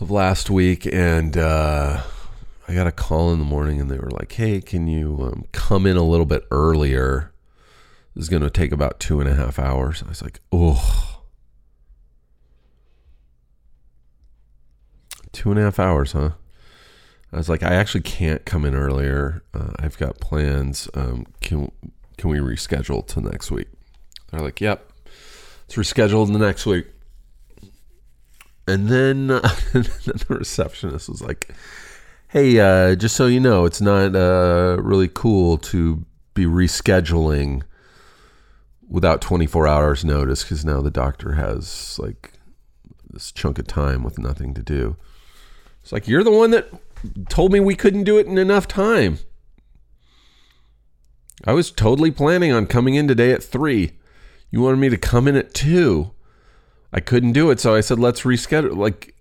of 0.00 0.12
last 0.12 0.50
week, 0.50 0.86
and. 0.86 1.36
Uh, 1.36 2.02
I 2.68 2.74
got 2.74 2.86
a 2.86 2.92
call 2.92 3.32
in 3.32 3.38
the 3.38 3.46
morning 3.46 3.80
and 3.80 3.90
they 3.90 3.98
were 3.98 4.10
like, 4.10 4.30
hey, 4.32 4.60
can 4.60 4.86
you 4.86 5.18
um, 5.22 5.46
come 5.52 5.86
in 5.86 5.96
a 5.96 6.02
little 6.02 6.26
bit 6.26 6.44
earlier? 6.50 7.32
This 8.14 8.24
is 8.24 8.28
going 8.28 8.42
to 8.42 8.50
take 8.50 8.72
about 8.72 9.00
two 9.00 9.20
and 9.20 9.28
a 9.28 9.34
half 9.34 9.58
hours. 9.58 10.02
I 10.04 10.08
was 10.10 10.20
like, 10.20 10.40
oh. 10.52 11.22
Two 15.32 15.50
and 15.50 15.58
a 15.58 15.62
half 15.62 15.78
hours, 15.78 16.12
huh? 16.12 16.32
I 17.32 17.38
was 17.38 17.48
like, 17.48 17.62
I 17.62 17.74
actually 17.74 18.02
can't 18.02 18.44
come 18.44 18.66
in 18.66 18.74
earlier. 18.74 19.42
Uh, 19.54 19.72
I've 19.78 19.96
got 19.96 20.20
plans. 20.20 20.90
Um, 20.92 21.26
can 21.40 21.70
can 22.16 22.30
we 22.30 22.38
reschedule 22.38 23.06
to 23.06 23.20
next 23.20 23.50
week? 23.50 23.68
They're 24.30 24.40
like, 24.40 24.60
yep, 24.60 24.90
it's 25.66 25.76
rescheduled 25.76 26.32
the 26.32 26.38
next 26.38 26.66
week. 26.66 26.86
And 28.66 28.88
then, 28.88 29.30
uh, 29.30 29.40
the 29.72 30.26
receptionist 30.28 31.08
was 31.08 31.22
like, 31.22 31.54
hey, 32.28 32.60
uh, 32.60 32.94
just 32.94 33.16
so 33.16 33.26
you 33.26 33.40
know, 33.40 33.64
it's 33.64 33.80
not 33.80 34.14
uh, 34.14 34.76
really 34.80 35.08
cool 35.08 35.56
to 35.58 36.04
be 36.34 36.44
rescheduling 36.44 37.62
without 38.88 39.20
24 39.20 39.66
hours 39.66 40.04
notice 40.04 40.42
because 40.42 40.64
now 40.64 40.80
the 40.80 40.90
doctor 40.90 41.34
has 41.34 41.98
like 41.98 42.32
this 43.10 43.32
chunk 43.32 43.58
of 43.58 43.66
time 43.66 44.02
with 44.02 44.18
nothing 44.18 44.54
to 44.54 44.62
do. 44.62 44.96
It's 45.82 45.92
like, 45.92 46.06
you're 46.06 46.24
the 46.24 46.30
one 46.30 46.50
that 46.50 46.70
told 47.28 47.52
me 47.52 47.60
we 47.60 47.74
couldn't 47.74 48.04
do 48.04 48.18
it 48.18 48.26
in 48.26 48.36
enough 48.36 48.68
time. 48.68 49.18
I 51.44 51.52
was 51.52 51.70
totally 51.70 52.10
planning 52.10 52.52
on 52.52 52.66
coming 52.66 52.94
in 52.94 53.08
today 53.08 53.32
at 53.32 53.42
three. 53.42 53.92
You 54.50 54.60
wanted 54.60 54.78
me 54.78 54.88
to 54.90 54.96
come 54.98 55.28
in 55.28 55.36
at 55.36 55.54
two. 55.54 56.10
I 56.92 57.00
couldn't 57.00 57.32
do 57.32 57.50
it, 57.50 57.60
so 57.60 57.74
I 57.74 57.80
said, 57.80 57.98
let's 57.98 58.22
reschedule. 58.22 58.76
Like, 58.76 59.14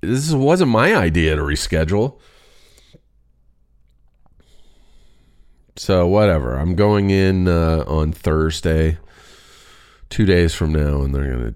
this 0.00 0.32
wasn't 0.32 0.70
my 0.70 0.94
idea 0.94 1.34
to 1.36 1.42
reschedule. 1.42 2.20
So 5.76 6.06
whatever. 6.06 6.54
I'm 6.54 6.74
going 6.74 7.10
in 7.10 7.48
uh, 7.48 7.84
on 7.86 8.12
Thursday, 8.12 8.98
two 10.10 10.26
days 10.26 10.54
from 10.54 10.72
now, 10.72 11.02
and 11.02 11.14
they're 11.14 11.30
gonna 11.30 11.54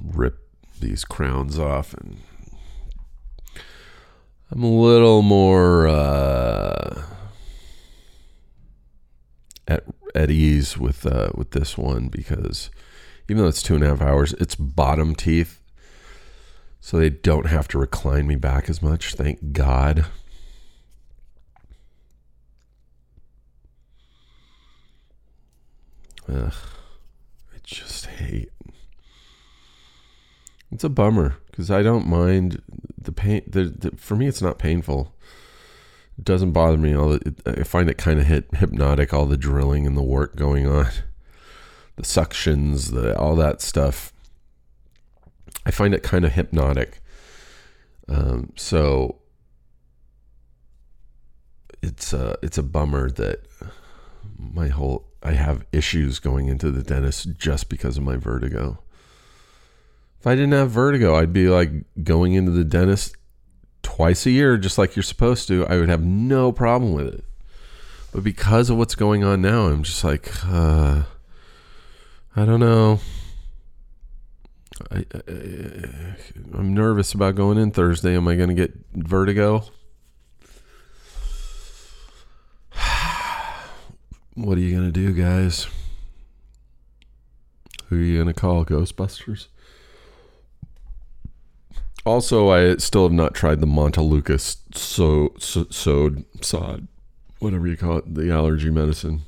rip 0.00 0.38
these 0.80 1.04
crowns 1.04 1.58
off, 1.58 1.92
and 1.94 2.20
I'm 4.52 4.62
a 4.62 4.70
little 4.70 5.22
more 5.22 5.88
uh, 5.88 7.02
at 9.66 9.84
at 10.14 10.30
ease 10.30 10.78
with 10.78 11.04
uh, 11.04 11.30
with 11.34 11.50
this 11.50 11.76
one 11.76 12.08
because 12.08 12.70
even 13.28 13.42
though 13.42 13.48
it's 13.48 13.62
two 13.62 13.74
and 13.74 13.82
a 13.82 13.88
half 13.88 14.00
hours, 14.00 14.32
it's 14.34 14.54
bottom 14.54 15.16
teeth, 15.16 15.60
so 16.80 16.98
they 16.98 17.10
don't 17.10 17.46
have 17.46 17.66
to 17.68 17.78
recline 17.78 18.28
me 18.28 18.36
back 18.36 18.70
as 18.70 18.80
much. 18.80 19.14
Thank 19.14 19.52
God. 19.52 20.06
Ugh, 26.28 26.52
I 27.54 27.58
just 27.62 28.06
hate. 28.06 28.50
It's 30.72 30.84
a 30.84 30.88
bummer 30.88 31.36
because 31.50 31.70
I 31.70 31.82
don't 31.82 32.06
mind 32.06 32.62
the 33.00 33.12
pain. 33.12 33.42
The, 33.46 33.64
the, 33.64 33.96
for 33.96 34.16
me, 34.16 34.26
it's 34.26 34.42
not 34.42 34.58
painful. 34.58 35.14
It 36.18 36.24
doesn't 36.24 36.52
bother 36.52 36.78
me. 36.78 36.96
All 36.96 37.18
I 37.46 37.62
find 37.62 37.88
it 37.88 37.98
kind 37.98 38.18
of 38.18 38.26
hypnotic. 38.26 39.14
All 39.14 39.26
the 39.26 39.36
drilling 39.36 39.86
and 39.86 39.96
the 39.96 40.02
work 40.02 40.34
going 40.34 40.66
on, 40.66 40.86
the 41.96 42.02
suctions, 42.02 42.92
the 42.92 43.16
all 43.16 43.36
that 43.36 43.60
stuff. 43.60 44.12
I 45.64 45.70
find 45.70 45.94
it 45.94 46.02
kind 46.02 46.24
of 46.24 46.32
hypnotic. 46.32 47.00
Um, 48.08 48.52
so 48.56 49.18
it's 51.82 52.12
a 52.12 52.36
it's 52.42 52.58
a 52.58 52.62
bummer 52.62 53.10
that 53.10 53.40
my 54.38 54.68
whole 54.68 55.08
I 55.22 55.32
have 55.32 55.66
issues 55.72 56.18
going 56.18 56.48
into 56.48 56.70
the 56.70 56.82
dentist 56.82 57.36
just 57.36 57.68
because 57.68 57.96
of 57.96 58.04
my 58.04 58.16
vertigo. 58.16 58.78
If 60.20 60.26
I 60.26 60.34
didn't 60.34 60.52
have 60.52 60.70
vertigo, 60.70 61.16
I'd 61.16 61.32
be 61.32 61.48
like 61.48 61.70
going 62.02 62.34
into 62.34 62.52
the 62.52 62.64
dentist 62.64 63.16
twice 63.82 64.26
a 64.26 64.30
year, 64.30 64.56
just 64.56 64.78
like 64.78 64.96
you're 64.96 65.02
supposed 65.02 65.48
to. 65.48 65.66
I 65.66 65.78
would 65.78 65.88
have 65.88 66.04
no 66.04 66.52
problem 66.52 66.92
with 66.92 67.08
it. 67.08 67.24
But 68.12 68.24
because 68.24 68.70
of 68.70 68.76
what's 68.76 68.94
going 68.94 69.24
on 69.24 69.42
now, 69.42 69.66
I'm 69.66 69.82
just 69.82 70.02
like, 70.02 70.32
uh, 70.46 71.02
I 72.34 72.44
don't 72.44 72.60
know. 72.60 73.00
I, 74.90 75.04
I, 75.14 76.58
am 76.58 76.74
nervous 76.74 77.12
about 77.12 77.34
going 77.34 77.58
in 77.58 77.70
Thursday. 77.70 78.14
Am 78.16 78.28
I 78.28 78.36
going 78.36 78.48
to 78.48 78.54
get 78.54 78.74
vertigo? 78.94 79.64
What 84.36 84.58
are 84.58 84.60
you 84.60 84.76
going 84.76 84.92
to 84.92 84.92
do, 84.92 85.14
guys? 85.14 85.66
Who 87.86 87.96
are 87.96 88.02
you 88.02 88.16
going 88.22 88.32
to 88.32 88.38
call? 88.38 88.66
Ghostbusters? 88.66 89.46
Also, 92.04 92.50
I 92.50 92.76
still 92.76 93.04
have 93.04 93.12
not 93.12 93.32
tried 93.32 93.60
the 93.60 93.66
Montelukast 93.66 94.76
so, 94.76 95.32
so, 95.38 95.66
sod, 95.70 96.26
sod, 96.42 96.86
whatever 97.38 97.66
you 97.66 97.78
call 97.78 97.96
it, 97.96 98.14
the 98.14 98.30
allergy 98.30 98.68
medicine. 98.68 99.22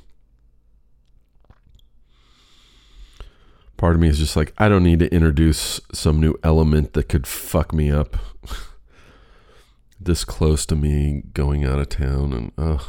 Part 3.77 3.95
of 3.95 4.01
me 4.01 4.09
is 4.09 4.19
just 4.19 4.35
like, 4.35 4.53
I 4.59 4.69
don't 4.69 4.83
need 4.83 4.99
to 4.99 5.11
introduce 5.11 5.81
some 5.91 6.21
new 6.21 6.35
element 6.43 6.93
that 6.93 7.09
could 7.09 7.25
fuck 7.25 7.73
me 7.73 7.89
up 7.89 8.15
this 9.99 10.23
close 10.23 10.67
to 10.67 10.75
me 10.75 11.23
going 11.33 11.65
out 11.65 11.79
of 11.79 11.89
town 11.89 12.31
and 12.31 12.51
ugh. 12.59 12.85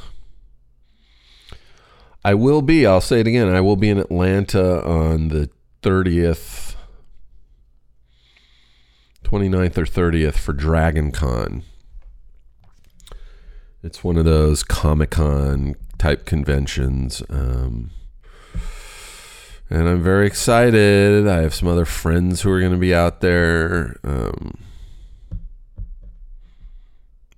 I 2.24 2.34
will 2.34 2.62
be, 2.62 2.86
I'll 2.86 3.00
say 3.00 3.20
it 3.20 3.26
again, 3.26 3.48
I 3.48 3.60
will 3.60 3.76
be 3.76 3.88
in 3.88 3.98
Atlanta 3.98 4.84
on 4.86 5.28
the 5.28 5.48
30th, 5.82 6.74
29th 9.24 9.78
or 9.78 9.84
30th 9.86 10.34
for 10.34 10.52
Dragon 10.52 11.12
Con. 11.12 11.62
It's 13.82 14.04
one 14.04 14.18
of 14.18 14.26
those 14.26 14.62
Comic 14.62 15.10
Con 15.10 15.76
type 15.96 16.26
conventions. 16.26 17.22
Um, 17.30 17.90
and 19.70 19.88
I'm 19.88 20.02
very 20.02 20.26
excited. 20.26 21.26
I 21.26 21.42
have 21.42 21.54
some 21.54 21.68
other 21.68 21.86
friends 21.86 22.42
who 22.42 22.50
are 22.50 22.60
going 22.60 22.72
to 22.72 22.78
be 22.78 22.94
out 22.94 23.20
there. 23.20 23.96
Um, 24.04 24.58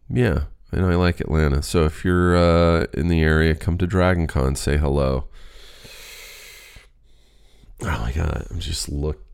yeah, 0.08 0.44
and 0.72 0.86
I 0.86 0.94
like 0.94 1.20
Atlanta. 1.20 1.62
So 1.62 1.84
if 1.84 2.04
you're 2.04 2.36
uh, 2.36 2.86
in 2.94 3.08
the 3.08 3.20
area, 3.20 3.54
come 3.54 3.76
to 3.78 3.86
Dragon 3.86 4.26
Con, 4.26 4.56
say 4.56 4.78
hello. 4.78 5.28
Oh 7.82 7.98
my 8.00 8.12
god, 8.12 8.46
I'm 8.50 8.58
just 8.58 8.88
look. 8.88 9.24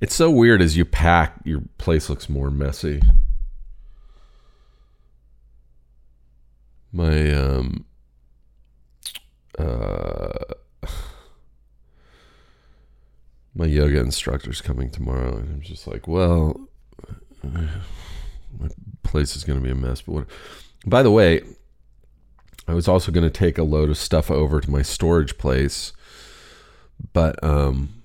It's 0.00 0.14
so 0.14 0.30
weird 0.30 0.62
as 0.62 0.76
you 0.76 0.84
pack, 0.84 1.34
your 1.44 1.62
place 1.76 2.08
looks 2.08 2.28
more 2.28 2.50
messy. 2.50 3.02
My 6.92 7.32
um 7.32 7.84
uh 9.58 10.32
my 13.54 13.66
yoga 13.66 14.00
instructor's 14.00 14.60
coming 14.60 14.90
tomorrow, 14.90 15.36
and 15.36 15.50
I'm 15.50 15.60
just 15.60 15.86
like, 15.86 16.08
well, 16.08 16.68
my 18.58 18.68
place 19.02 19.36
is 19.36 19.44
going 19.44 19.58
to 19.58 19.64
be 19.64 19.70
a 19.70 19.74
mess. 19.74 20.02
But 20.02 20.12
what? 20.12 20.26
By 20.86 21.02
the 21.02 21.10
way, 21.10 21.42
I 22.66 22.74
was 22.74 22.88
also 22.88 23.12
going 23.12 23.24
to 23.24 23.30
take 23.30 23.58
a 23.58 23.62
load 23.62 23.90
of 23.90 23.98
stuff 23.98 24.30
over 24.30 24.60
to 24.60 24.70
my 24.70 24.82
storage 24.82 25.38
place, 25.38 25.92
but 27.12 27.42
um, 27.42 28.02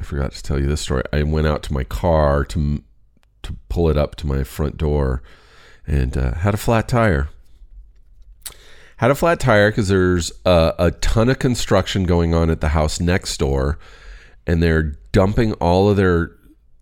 I 0.00 0.04
forgot 0.04 0.32
to 0.32 0.42
tell 0.42 0.60
you 0.60 0.66
this 0.66 0.82
story. 0.82 1.02
I 1.12 1.22
went 1.22 1.46
out 1.46 1.62
to 1.64 1.72
my 1.72 1.84
car 1.84 2.44
to 2.46 2.82
to 3.42 3.56
pull 3.68 3.90
it 3.90 3.96
up 3.96 4.14
to 4.16 4.26
my 4.26 4.42
front 4.42 4.76
door, 4.76 5.22
and 5.86 6.16
uh, 6.16 6.34
had 6.34 6.54
a 6.54 6.58
flat 6.58 6.88
tire. 6.88 7.28
Had 8.98 9.10
a 9.10 9.14
flat 9.14 9.40
tire 9.40 9.70
because 9.70 9.88
there's 9.88 10.32
a, 10.46 10.74
a 10.78 10.90
ton 10.92 11.28
of 11.28 11.38
construction 11.38 12.04
going 12.04 12.32
on 12.32 12.48
at 12.48 12.60
the 12.60 12.68
house 12.68 13.00
next 13.00 13.36
door, 13.38 13.78
and 14.46 14.62
they're 14.62 14.94
dumping 15.12 15.52
all 15.54 15.90
of 15.90 15.96
their 15.96 16.32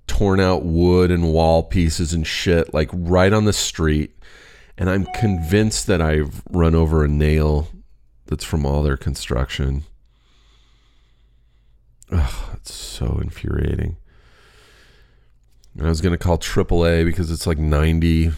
torn 0.07 0.40
out 0.40 0.64
wood 0.64 1.11
and 1.11 1.32
wall 1.32 1.62
pieces 1.62 2.12
and 2.12 2.26
shit 2.26 2.72
like 2.74 2.90
right 2.92 3.32
on 3.32 3.44
the 3.44 3.53
street. 3.53 4.16
And 4.76 4.88
I'm 4.90 5.07
convinced 5.14 5.86
that 5.86 6.00
I've 6.00 6.42
run 6.50 6.74
over 6.74 7.05
a 7.05 7.09
nail 7.09 7.68
that's 8.26 8.44
from 8.44 8.64
all 8.64 8.82
their 8.82 8.96
construction. 8.96 9.84
Ugh, 12.11 12.50
it's 12.55 12.74
so 12.74 13.18
infuriating. 13.22 13.96
And 15.76 15.86
I 15.86 15.88
was 15.88 16.00
gonna 16.00 16.18
call 16.18 16.38
AAA 16.38 17.05
because 17.05 17.30
it's 17.30 17.46
like 17.46 17.59
90. 17.59 18.32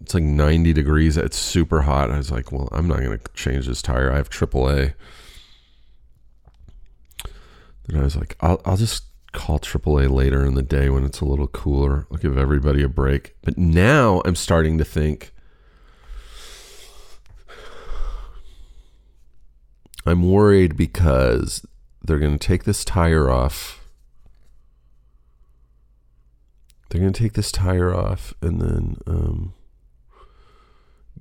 It's 0.00 0.14
like 0.14 0.22
90 0.22 0.72
degrees. 0.72 1.16
It's 1.16 1.36
super 1.36 1.82
hot. 1.82 2.10
I 2.10 2.16
was 2.16 2.30
like, 2.30 2.52
well, 2.52 2.68
I'm 2.72 2.88
not 2.88 3.00
gonna 3.00 3.20
change 3.34 3.66
this 3.66 3.82
tire. 3.82 4.12
I 4.12 4.16
have 4.16 4.30
AAA. 4.30 4.94
Then 7.88 8.00
I 8.00 8.04
was 8.04 8.16
like, 8.16 8.36
I'll, 8.40 8.60
I'll 8.64 8.76
just 8.76 9.04
call 9.36 9.60
AAA 9.60 10.10
later 10.10 10.44
in 10.44 10.54
the 10.54 10.62
day 10.62 10.88
when 10.88 11.04
it's 11.04 11.20
a 11.20 11.24
little 11.24 11.46
cooler. 11.46 12.06
I'll 12.10 12.18
give 12.18 12.38
everybody 12.38 12.82
a 12.82 12.88
break. 12.88 13.36
But 13.42 13.58
now 13.58 14.22
I'm 14.24 14.34
starting 14.34 14.78
to 14.78 14.84
think 14.84 15.32
I'm 20.06 20.30
worried 20.30 20.76
because 20.76 21.66
they're 22.02 22.18
going 22.18 22.38
to 22.38 22.46
take 22.46 22.64
this 22.64 22.84
tire 22.84 23.28
off. 23.28 23.84
They're 26.88 27.00
going 27.00 27.12
to 27.12 27.22
take 27.22 27.34
this 27.34 27.52
tire 27.52 27.94
off 27.94 28.32
and 28.40 28.60
then 28.60 28.96
um, 29.06 29.52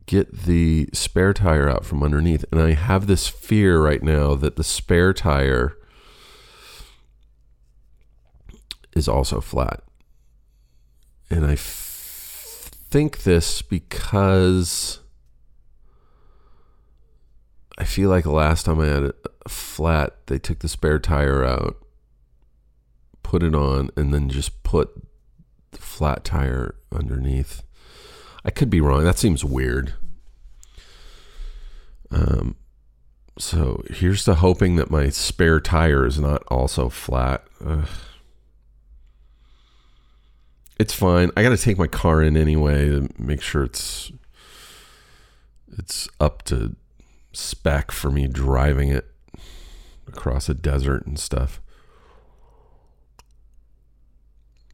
get 0.06 0.44
the 0.46 0.88
spare 0.94 1.34
tire 1.34 1.68
out 1.68 1.84
from 1.84 2.04
underneath. 2.04 2.46
And 2.52 2.62
I 2.62 2.74
have 2.74 3.08
this 3.08 3.28
fear 3.28 3.82
right 3.82 4.04
now 4.04 4.36
that 4.36 4.56
the 4.56 4.64
spare 4.64 5.14
tire 5.14 5.76
is 8.96 9.08
also 9.08 9.42
flat. 9.42 9.82
And 11.30 11.46
I 11.46 11.54
f- 11.54 12.72
think 12.90 13.24
this 13.24 13.62
because 13.62 15.00
I 17.78 17.84
feel 17.84 18.10
like 18.10 18.26
last 18.26 18.66
time 18.66 18.80
I 18.80 18.88
had 18.88 19.04
a 19.04 19.50
flat, 19.50 20.28
they 20.28 20.40
took 20.40 20.60
the 20.60 20.70
spare 20.70 21.00
tire 21.00 21.44
out, 21.44 21.78
put 23.22 23.44
it 23.44 23.54
on, 23.54 23.90
and 23.98 24.14
then 24.14 24.30
just 24.30 24.64
put 24.64 24.92
the 25.72 25.80
flat 25.80 26.24
tire 26.24 26.76
underneath. 26.92 27.64
I 28.46 28.52
could 28.52 28.70
be 28.70 28.80
wrong. 28.80 29.04
That 29.04 29.18
seems 29.18 29.44
weird. 29.44 29.96
Um, 32.12 32.56
so 33.38 33.84
here's 33.90 34.24
to 34.24 34.36
hoping 34.36 34.78
that 34.78 34.92
my 34.92 35.10
spare 35.10 35.60
tire 35.60 36.06
is 36.06 36.18
not 36.20 36.44
also 36.48 36.88
flat. 36.88 37.44
Ugh. 37.66 37.88
It's 40.78 40.94
fine. 40.94 41.32
I 41.38 41.44
got 41.44 41.50
to 41.50 41.58
take 41.58 41.78
my 41.78 41.88
car 41.88 42.22
in 42.22 42.36
anyway 42.36 42.90
to 42.90 43.10
make 43.18 43.42
sure 43.42 43.64
it's 43.64 44.12
it's 45.78 46.08
up 46.20 46.44
to 46.44 46.76
spec 47.34 47.92
for 47.92 48.10
me 48.10 48.28
driving 48.28 48.90
it 48.90 49.10
across 50.08 50.50
a 50.50 50.54
desert 50.54 51.06
and 51.06 51.20
stuff. 51.20 51.62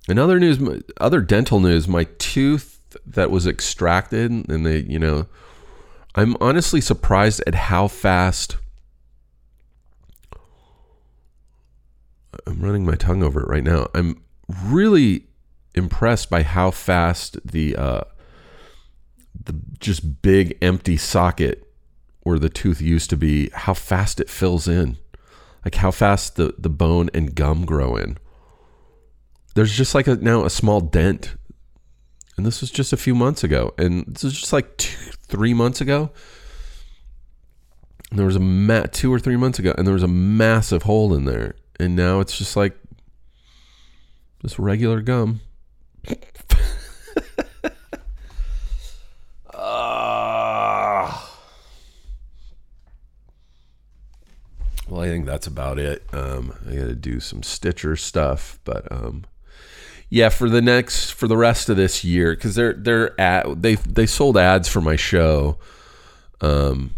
In 0.08 0.18
other 0.18 0.40
news, 0.40 0.60
other 1.00 1.22
dental 1.22 1.60
news, 1.60 1.88
my 1.88 2.06
tooth 2.18 2.80
that 3.06 3.32
was 3.32 3.48
extracted, 3.48 4.32
and 4.32 4.66
they, 4.66 4.80
you 4.80 5.00
know, 5.00 5.28
I'm 6.16 6.36
honestly 6.42 6.82
surprised 6.82 7.42
at 7.48 7.56
how 7.56 7.88
fast. 7.88 8.58
I'm 12.48 12.62
running 12.62 12.86
my 12.86 12.96
tongue 12.96 13.24
over 13.24 13.42
it 13.42 13.48
right 13.48 13.64
now. 13.64 13.88
I'm 13.94 14.24
really 14.66 15.28
impressed 15.76 16.30
by 16.30 16.44
how 16.44 16.72
fast 16.72 17.40
the 17.46 17.76
uh, 17.76 18.02
the 19.46 19.56
just 19.80 20.22
big 20.22 20.58
empty 20.62 20.98
socket 20.98 21.68
where 22.24 22.40
the 22.40 22.50
tooth 22.50 22.82
used 22.82 23.10
to 23.10 23.18
be, 23.18 23.50
how 23.54 23.74
fast 23.74 24.20
it 24.20 24.30
fills 24.30 24.68
in, 24.68 24.98
like 25.66 25.76
how 25.76 25.92
fast 25.92 26.36
the 26.36 26.54
the 26.58 26.70
bone 26.70 27.10
and 27.14 27.36
gum 27.36 27.66
grow 27.66 27.96
in. 27.96 28.18
There's 29.56 29.76
just 29.76 29.96
like 29.96 30.08
a 30.08 30.16
now 30.16 30.46
a 30.46 30.50
small 30.50 30.82
dent, 30.82 31.36
and 32.38 32.46
this 32.46 32.62
was 32.62 32.72
just 32.72 32.94
a 32.94 32.98
few 32.98 33.16
months 33.16 33.44
ago, 33.44 33.74
and 33.78 34.06
this 34.08 34.24
is 34.24 34.34
just 34.34 34.54
like 34.54 34.78
two, 34.78 35.12
three 35.28 35.54
months 35.54 35.82
ago. 35.82 36.12
There 38.14 38.26
was 38.26 38.36
a 38.36 38.42
ma- 38.42 38.88
two 38.92 39.14
or 39.14 39.20
three 39.20 39.38
months 39.38 39.58
ago, 39.58 39.74
and 39.78 39.88
there 39.88 39.94
was 39.94 40.04
a 40.04 40.08
massive 40.08 40.84
hole 40.84 41.14
in 41.14 41.26
there, 41.26 41.56
and 41.80 41.96
now 41.96 42.20
it's 42.20 42.38
just 42.38 42.56
like 42.56 42.78
just 44.42 44.60
regular 44.60 45.02
gum. 45.02 45.42
Ah. 49.64 51.30
well, 54.90 55.02
I 55.02 55.06
think 55.06 55.26
that's 55.26 55.48
about 55.48 55.78
it. 55.80 56.04
Um, 56.12 56.54
I 56.68 56.76
got 56.76 56.88
to 56.88 56.96
do 56.96 57.20
some 57.20 57.44
Stitcher 57.44 57.96
stuff, 57.96 58.60
but 58.64 58.92
um, 58.92 59.26
yeah, 60.10 60.30
for 60.30 60.50
the 60.50 60.62
next 60.62 61.12
for 61.12 61.28
the 61.28 61.38
rest 61.38 61.70
of 61.70 61.78
this 61.78 62.04
year, 62.04 62.36
because 62.36 62.56
they're 62.56 62.74
they're 62.74 63.20
at 63.20 63.62
they 63.62 63.76
they 63.76 64.06
sold 64.06 64.36
ads 64.38 64.68
for 64.68 64.82
my 64.82 64.98
show, 64.98 65.58
um, 66.42 66.94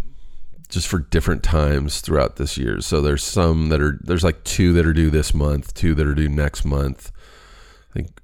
just 0.70 0.88
for 0.88 1.00
different 1.00 1.44
times 1.44 2.02
throughout 2.02 2.38
this 2.38 2.58
year. 2.58 2.82
So 2.82 3.02
there's 3.02 3.24
some 3.24 3.70
that 3.70 3.82
are 3.82 4.00
there's 4.02 4.24
like 4.24 4.44
two 4.44 4.74
that 4.74 4.86
are 4.88 4.94
due 4.94 5.12
this 5.12 5.34
month, 5.34 5.74
two 5.76 5.94
that 5.94 6.08
are 6.08 6.16
due 6.16 6.30
next 6.30 6.66
month. 6.66 7.12
I 7.92 7.94
think 7.94 8.23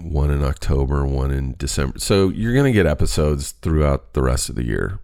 one 0.00 0.30
in 0.30 0.42
October, 0.42 1.04
one 1.06 1.30
in 1.30 1.54
December. 1.58 1.98
So 1.98 2.28
you're 2.28 2.52
going 2.52 2.64
to 2.64 2.72
get 2.72 2.86
episodes 2.86 3.52
throughout 3.52 4.14
the 4.14 4.22
rest 4.22 4.48
of 4.48 4.54
the 4.54 4.64
year. 4.64 4.98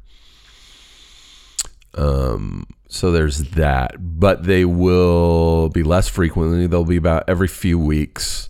Um, 1.95 2.66
so 2.88 3.11
there's 3.11 3.51
that, 3.51 3.97
but 4.18 4.45
they 4.45 4.64
will 4.64 5.68
be 5.68 5.82
less 5.82 6.09
frequently. 6.09 6.66
They'll 6.66 6.84
be 6.84 6.97
about 6.97 7.24
every 7.28 7.49
few 7.49 7.78
weeks. 7.78 8.49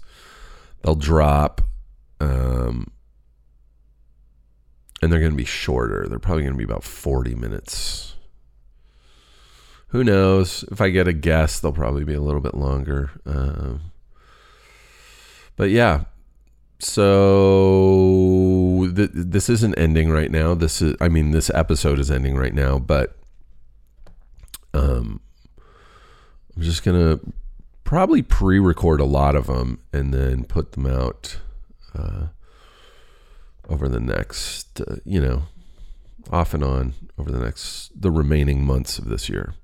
They'll 0.82 0.95
drop. 0.95 1.62
Um, 2.20 2.91
and 5.03 5.11
they're 5.11 5.20
going 5.20 5.32
to 5.32 5.36
be 5.36 5.45
shorter. 5.45 6.07
They're 6.09 6.18
probably 6.18 6.43
going 6.43 6.55
to 6.55 6.59
be 6.59 6.64
about 6.64 6.84
40 6.84 7.34
minutes. 7.34 8.14
Who 9.88 10.05
knows? 10.05 10.64
If 10.70 10.80
I 10.80 10.91
get 10.91 11.09
a 11.09 11.12
guess, 11.12 11.59
they'll 11.59 11.72
probably 11.72 12.05
be 12.05 12.14
a 12.14 12.20
little 12.20 12.41
bit 12.41 12.55
longer. 12.55 13.11
Um, 13.26 13.80
but 15.57 15.70
yeah, 15.70 16.05
so 16.80 18.10
th- 18.94 19.10
this 19.12 19.48
isn't 19.48 19.78
ending 19.78 20.10
right 20.10 20.30
now. 20.30 20.54
This 20.54 20.82
is, 20.82 20.96
I 21.00 21.08
mean, 21.08 21.30
this 21.30 21.50
episode 21.54 21.98
is 21.98 22.10
ending 22.10 22.36
right 22.36 22.54
now, 22.54 22.78
but 22.78 23.16
um, 24.74 25.20
I'm 26.56 26.62
just 26.62 26.82
gonna 26.82 27.20
probably 27.84 28.22
pre-record 28.22 29.00
a 29.00 29.04
lot 29.04 29.34
of 29.34 29.46
them 29.46 29.80
and 29.92 30.14
then 30.14 30.44
put 30.44 30.72
them 30.72 30.86
out 30.86 31.38
uh, 31.94 32.28
over 33.68 33.88
the 33.88 34.00
next, 34.00 34.80
uh, 34.80 34.96
you 35.04 35.20
know, 35.20 35.42
off 36.30 36.54
and 36.54 36.62
on 36.62 36.94
over 37.18 37.30
the 37.30 37.40
next 37.40 37.90
the 38.00 38.10
remaining 38.10 38.64
months 38.64 38.98
of 38.98 39.06
this 39.06 39.28
year. 39.28 39.54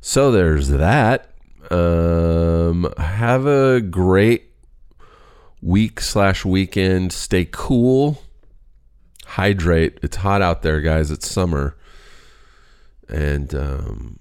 So 0.00 0.30
there's 0.30 0.68
that. 0.68 1.28
Um, 1.70 2.92
have 2.98 3.46
a 3.46 3.80
great 3.80 4.51
week 5.62 6.00
slash 6.00 6.44
weekend. 6.44 7.12
Stay 7.12 7.46
cool. 7.50 8.22
Hydrate. 9.24 9.98
It's 10.02 10.16
hot 10.16 10.42
out 10.42 10.62
there, 10.62 10.80
guys. 10.80 11.10
It's 11.10 11.30
summer. 11.30 11.76
And 13.08 13.54
um, 13.54 14.18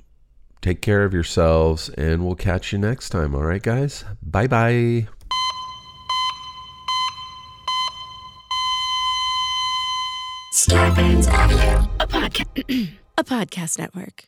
take 0.61 0.81
care 0.81 1.03
of 1.03 1.13
yourselves. 1.13 1.89
And 1.89 2.25
we'll 2.25 2.35
catch 2.35 2.71
you 2.71 2.77
next 2.79 3.09
time. 3.09 3.35
All 3.35 3.43
right, 3.43 3.61
guys? 3.61 4.05
Bye 4.21 4.47
bye. 4.47 5.07
Starburns 10.53 11.31
Audio, 11.31 11.89
a 11.99 12.07
podcast, 12.07 12.89
a 13.17 13.23
podcast 13.23 13.79
network. 13.79 14.25